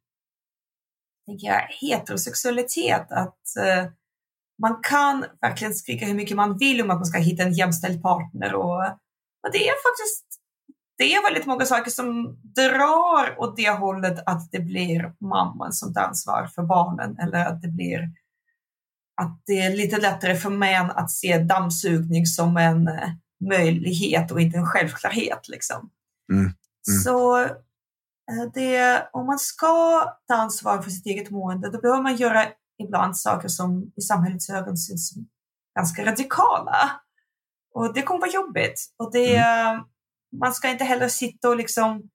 [1.32, 3.12] tänker jag, heterosexualitet.
[3.12, 3.92] Att uh,
[4.62, 8.02] man kan verkligen skrika hur mycket man vill om att man ska hitta en jämställd
[8.02, 8.54] partner.
[8.54, 8.82] Och,
[9.44, 10.26] och det är faktiskt
[10.98, 15.94] det är väldigt många saker som drar åt det hållet att det blir mamman som
[15.94, 18.10] tar ansvar för barnen eller att det blir
[19.22, 23.10] att det är lite lättare för män att se dammsugning som en eh,
[23.50, 25.50] möjlighet och inte en självklarhet.
[25.50, 25.90] Liksom.
[26.32, 26.42] Mm.
[26.42, 26.54] Mm.
[27.04, 27.52] Så Eh,
[28.54, 32.46] det, om man ska ta ansvar för sitt eget mående, då behöver man göra
[32.84, 35.28] ibland saker som i samhällets ögon syns som
[35.76, 36.92] ganska radikala.
[37.74, 38.86] Och det kommer vara jobbigt.
[38.98, 39.84] Och det, mm.
[40.40, 42.10] Man ska inte heller sitta och liksom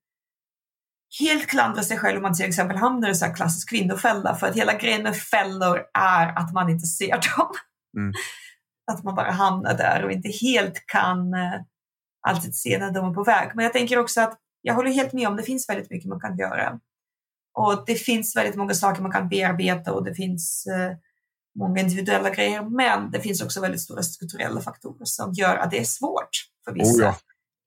[1.21, 4.35] helt klandra sig själv om man till exempel hamnar i en klassisk kvinnofälla.
[4.35, 7.53] För att hela grejen med fällor är att man inte ser dem.
[7.97, 8.13] Mm.
[8.93, 11.61] Att man bara hamnar där och inte helt kan uh,
[12.29, 13.51] alltid se när de är på väg.
[13.55, 16.21] Men jag tänker också att jag håller helt med om det finns väldigt mycket man
[16.21, 16.81] kan göra.
[17.55, 20.97] Och det finns väldigt många saker man kan bearbeta och det finns eh,
[21.59, 22.63] många individuella grejer.
[22.63, 26.31] Men det finns också väldigt stora strukturella faktorer som gör att det är svårt
[26.65, 26.99] för vissa.
[26.99, 27.17] Oh ja.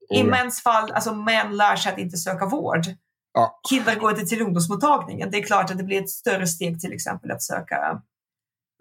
[0.10, 2.86] Oh I mäns fall, alltså män lär sig att inte söka vård.
[3.34, 3.60] Ja.
[3.70, 5.32] Killar går inte till ungdomsmottagningen.
[5.32, 8.02] Det är klart att det blir ett större steg till exempel att söka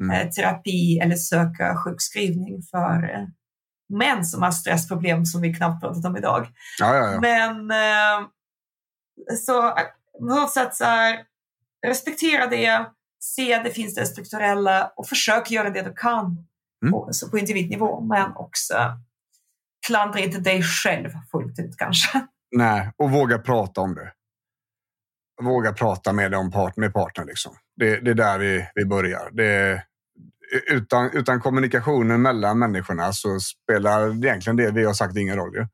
[0.03, 0.11] mm.
[0.11, 3.27] eh, terapi eller söka sjukskrivning för eh,
[3.89, 6.47] män som har stressproblem som vi knappt pratat om idag.
[6.78, 7.20] Ja, ja, ja.
[7.20, 8.28] Men eh,
[10.72, 11.24] så här,
[11.86, 12.86] respektera det,
[13.20, 16.47] se att det finns det strukturella och försök göra det du kan
[16.82, 16.93] mm.
[16.93, 18.01] på, så på individnivå.
[18.01, 18.74] Men också
[19.86, 22.26] klandra inte dig själv fullt ut kanske.
[22.57, 24.12] Nej, och våga prata om det.
[25.43, 27.26] Våga prata med, om part, med partnern.
[27.26, 27.57] Liksom.
[27.76, 29.30] Det, det är där vi, vi börjar.
[29.32, 29.82] Det,
[30.66, 35.55] utan, utan kommunikationen mellan människorna så spelar egentligen det vi har sagt ingen roll.
[35.55, 35.66] Ju.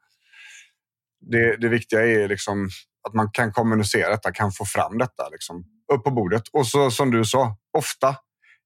[1.20, 2.68] Det, det viktiga är liksom
[3.08, 6.42] att man kan kommunicera detta, kan få fram detta liksom, upp på bordet.
[6.52, 8.16] Och så som du sa, ofta,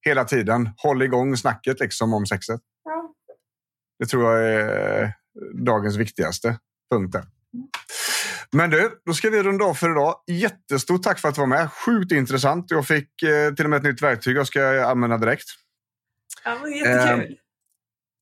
[0.07, 2.61] hela tiden, håll igång snacket liksom, om sexet.
[2.85, 3.15] Ja.
[3.99, 5.13] Det tror jag är
[5.65, 6.59] dagens viktigaste
[6.91, 7.13] punkt.
[7.13, 7.25] Där.
[8.53, 10.15] Men du, då ska vi runda av för idag.
[10.27, 11.73] Jättestort tack för att du var med.
[11.73, 12.71] Sjukt intressant.
[12.71, 15.49] Jag fick eh, till och med ett nytt verktyg jag ska använda direkt.
[16.45, 17.39] Ja, men jättekul.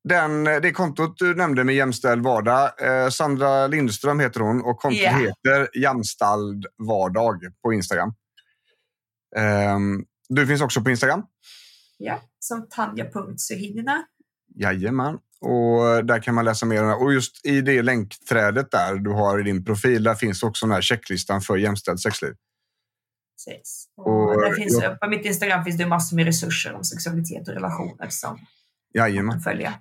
[0.09, 5.01] Den, det kontot du nämnde med Jämställd vardag, eh, Sandra Lindström heter hon och kontot
[5.01, 5.21] yeah.
[5.21, 8.15] heter Jämställd vardag på Instagram.
[9.37, 9.79] Eh,
[10.29, 11.23] du finns också på Instagram?
[11.99, 14.05] Ja, som Tanja.Suhinina.
[14.55, 15.19] Jajamän.
[15.41, 17.03] Och där kan man läsa mer.
[17.03, 20.75] Och just i det länkträdet där du har i din profil, där finns också den
[20.75, 22.35] här checklistan för jämställt sexliv.
[23.37, 23.89] Precis.
[23.97, 27.55] Och, och finns, jag, på mitt Instagram finns det massor med resurser om sexualitet och
[27.55, 28.39] relationer som
[28.95, 29.27] jajamän.
[29.27, 29.75] man kan följa.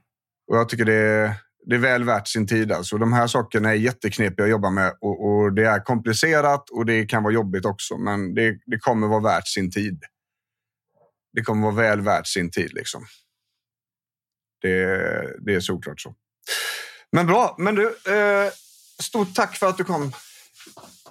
[0.47, 1.33] Och jag tycker det är,
[1.65, 2.71] det är väl värt sin tid.
[2.71, 2.97] Alltså.
[2.97, 7.05] De här sakerna är jätteknepiga att jobba med och, och det är komplicerat och det
[7.05, 7.97] kan vara jobbigt också.
[7.97, 10.03] Men det, det kommer vara värt sin tid.
[11.33, 12.73] Det kommer vara väl värt sin tid.
[12.73, 13.05] Liksom.
[14.61, 16.15] Det, det är såklart så.
[17.11, 17.55] Men bra.
[17.57, 18.51] Men du, eh,
[19.03, 20.11] stort tack för att du kom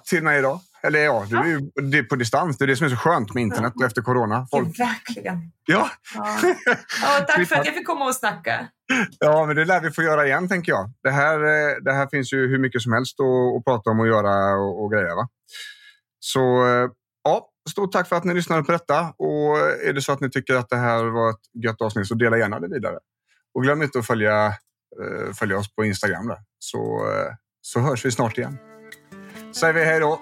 [0.05, 0.59] till mig idag.
[0.85, 1.59] Eller ja, du är ju
[1.91, 2.57] det är på distans.
[2.57, 4.47] Det är det som är så skönt med internet efter corona.
[4.51, 4.67] Folk...
[4.73, 5.51] Ja, verkligen.
[5.65, 5.89] Ja.
[6.15, 6.37] ja.
[7.01, 8.67] ja tack för att jag fick komma och snacka.
[9.19, 10.91] Ja, men det lär vi få göra igen, tänker jag.
[11.03, 13.99] Det här, eh, det här finns ju hur mycket som helst att, att prata om
[13.99, 15.15] och göra och, och grejer.
[15.15, 15.27] Va?
[16.19, 16.89] Så eh,
[17.23, 19.13] ja, stort tack för att ni lyssnade på detta.
[19.17, 19.57] Och
[19.87, 22.37] är det så att ni tycker att det här var ett gött avsnitt så dela
[22.37, 22.97] gärna det vidare.
[23.53, 26.27] Och glöm inte att följa, eh, följa oss på Instagram.
[26.27, 26.39] Där.
[26.59, 27.09] Så,
[27.61, 28.57] så hörs vi snart igen.
[29.55, 30.21] Säger vi hej då.